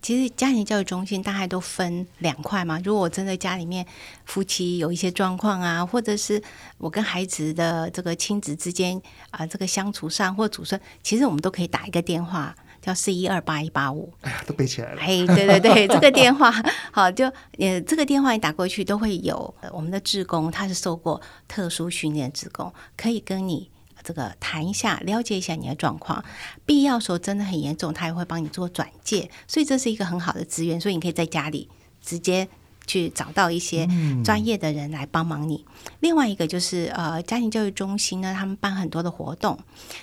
[0.00, 2.80] 其实家庭教育中心大概都分两块嘛。
[2.84, 3.84] 如果我真的家里面
[4.24, 6.42] 夫妻有一些状况啊，或者是
[6.78, 14.12] 我跟孩子的这个亲子之间啊，这个相处上或祖孙，其实我们都可以打一个电话，叫四一二八一八五。
[14.22, 15.02] 哎呀，都背起来了。
[15.02, 16.52] 嘿，对对对， 这个电话
[16.92, 17.26] 好，就
[17.58, 23.70] 呃，这个电话你打过去，都会有我们的志工，他是受过特殊训练的志工，可以跟你。
[24.02, 26.24] 这个谈一下，了解一下你的状况，
[26.64, 31.68] 必要时候真的很严重，他也会帮你做转介，所以这是一个很好的资源，所以你可以在家里
[32.00, 32.48] 直接
[32.86, 33.88] 去找到一些
[34.24, 35.64] 专业的人来帮忙你。
[35.66, 39.58] 嗯、另外一个就是呃，家庭教育中心呢，他们办很多的活动，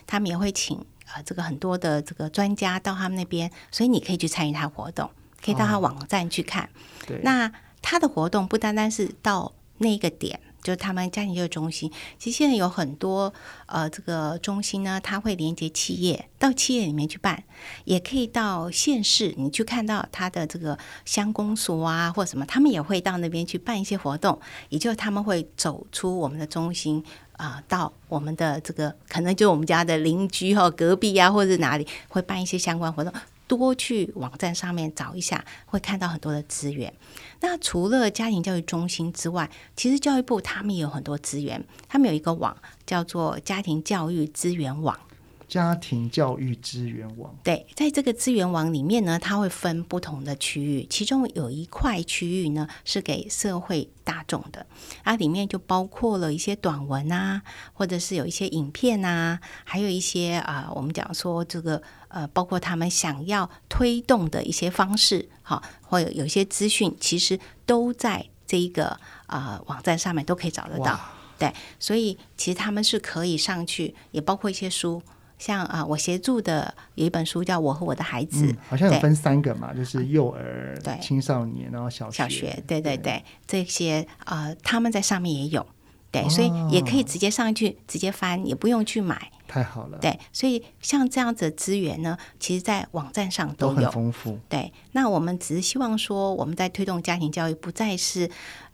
[0.05, 0.77] 他们也会请
[1.13, 5.09] 呃这个很多的这个专家到他们那边，所以你可以去参与他活动，
[5.43, 6.63] 可以到他网站去看。
[7.09, 10.39] 哦、那他的活动不单单是到那个点。
[10.66, 13.32] 就他们家庭教育中心，其实现在有很多
[13.68, 17.43] 呃，这个中心呢，它会连接企业，到企业里面去办，
[17.84, 24.39] 也可以到县市，你去看到他的这个乡公所啊，或什么，他们也会到那边去办一些活动，
[24.70, 27.03] 也就他们会走出我们的中心
[27.38, 33.13] 啊、到我们的这个可能就我们家的邻居哦隔壁啊，或者哪里会办一些相关活动。
[33.47, 36.93] 多去网站上面找一下，会看到很多的资源。
[37.41, 44.99] 那除了家庭教育中心之外，其实教育部他们也有很多资源，他们有一个网叫做家庭教育资源网。
[45.47, 54.65] 家庭教育资源网，对，在这个资源网里面呢，它会分不同的区域，其中有一块区域呢是给社会大众的，
[55.03, 57.41] 啊，里面就包括了一些短文啊，
[57.73, 68.87] 或者是有一些影片啊，还有一些啊、呃，我们讲说这个呃，包括他们想要推动的一些方式，好，或有有一些资讯，其实都在这一个
[69.27, 70.99] 啊、呃、网站上面都可以找得到，
[71.37, 75.01] 对，所以其实他们是可以上去，也包括一些书。
[75.38, 82.17] 像啊，我协助的有一本书叫《我和我的孩子》，嗯，好像有分三个嘛，就是幼儿、对青少年，然后小学。
[82.17, 85.65] 小学，对对对，对这些呃，他们在上面也有，
[86.11, 89.31] 对，哦、所以也可以直接上去直接翻，也不用去买。
[89.47, 89.97] 太好了。
[89.99, 94.39] 对，所以像这样子的资源呢，其实，在网站上都有，都很丰富。
[94.49, 98.29] 对，那我们只是希望说，我们在推动家庭教育，不再是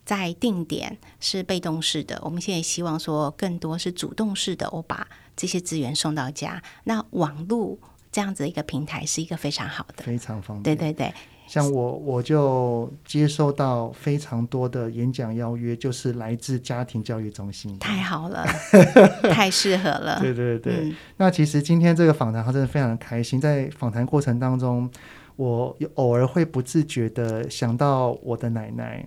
[0.06, 5.06] 在定点是被动式的，我们现在希望说，更多是主动式的，我把。
[5.36, 7.78] 这些资源送到家，那网络
[8.10, 10.76] 这样子一个平台是一个非常好的，非常方便。
[10.76, 11.14] 对对对，
[11.46, 17.78] 像我我就接收到非常多的演讲邀约，就是来自家庭教育中心。
[17.78, 18.44] 太好了，
[19.32, 20.20] 太适合了。
[20.20, 23.40] 对对对，嗯、那其实今天这个访谈，他真的非常的开心。
[23.40, 24.90] 在访谈过程当中，
[25.36, 29.06] 我偶尔会不自觉的想到我的奶奶。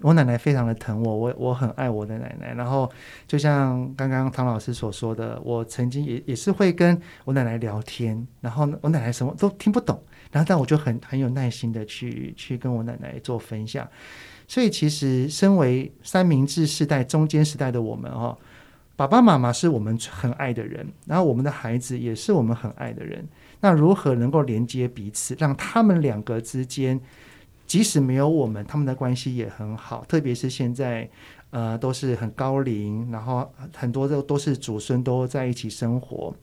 [0.00, 2.52] 我奶奶非常的疼我，我我很爱我的奶奶。
[2.54, 2.90] 然后
[3.26, 13.88] 就像刚刚唐老师所说的，我曾经也也是会跟我奶奶聊天，然后我奶奶什么都听不懂，然后但我就很很有耐心的去去跟我奶奶做分享。
[14.46, 18.36] 所以其实身为三明治世代中间时代的我们哦，
[18.96, 23.26] 爸爸妈妈是我们很爱的人，然后我们的孩子也是我们很爱的人。
[23.60, 27.00] 那如何能够连接彼此，让他们两个之间？
[27.66, 30.04] 即使没有我们，他们的关系也很好。
[30.06, 31.08] 特别是现在，
[31.50, 36.34] 呃，都是很高龄，然后很多都都是祖孙都在一起生活，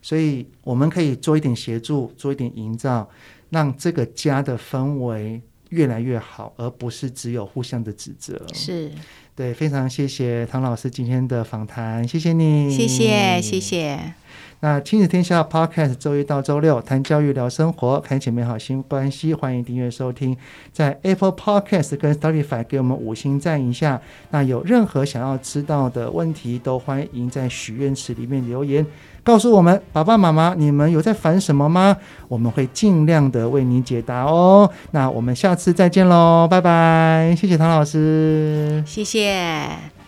[0.00, 3.08] 所以我们可以做一点协助，做一点营造，
[3.50, 8.40] 让这个家的氛围越来越好，而不是只有互相的指责。
[8.52, 8.90] 是，
[9.34, 14.14] 对，非常谢谢唐老师今天的访谈，谢谢你，谢谢，谢谢。
[14.62, 20.36] 那亲子天下 Podcast 周一到周六谈教育聊生活，开启美好新关系，欢迎订阅收听，
[20.70, 23.98] 在 Apple Podcast 跟 Spotify 给我们五星赞一下。
[24.30, 28.86] 那有任何想要知道的问题，都欢迎在许愿池里面留言，
[29.24, 31.96] 告诉我们爸爸妈妈，你们有在烦什么吗？
[32.28, 34.70] 我们会尽量的为您解答哦。
[34.90, 39.99] 那我们下次再见喽，拜拜，谢谢唐老师，谢谢。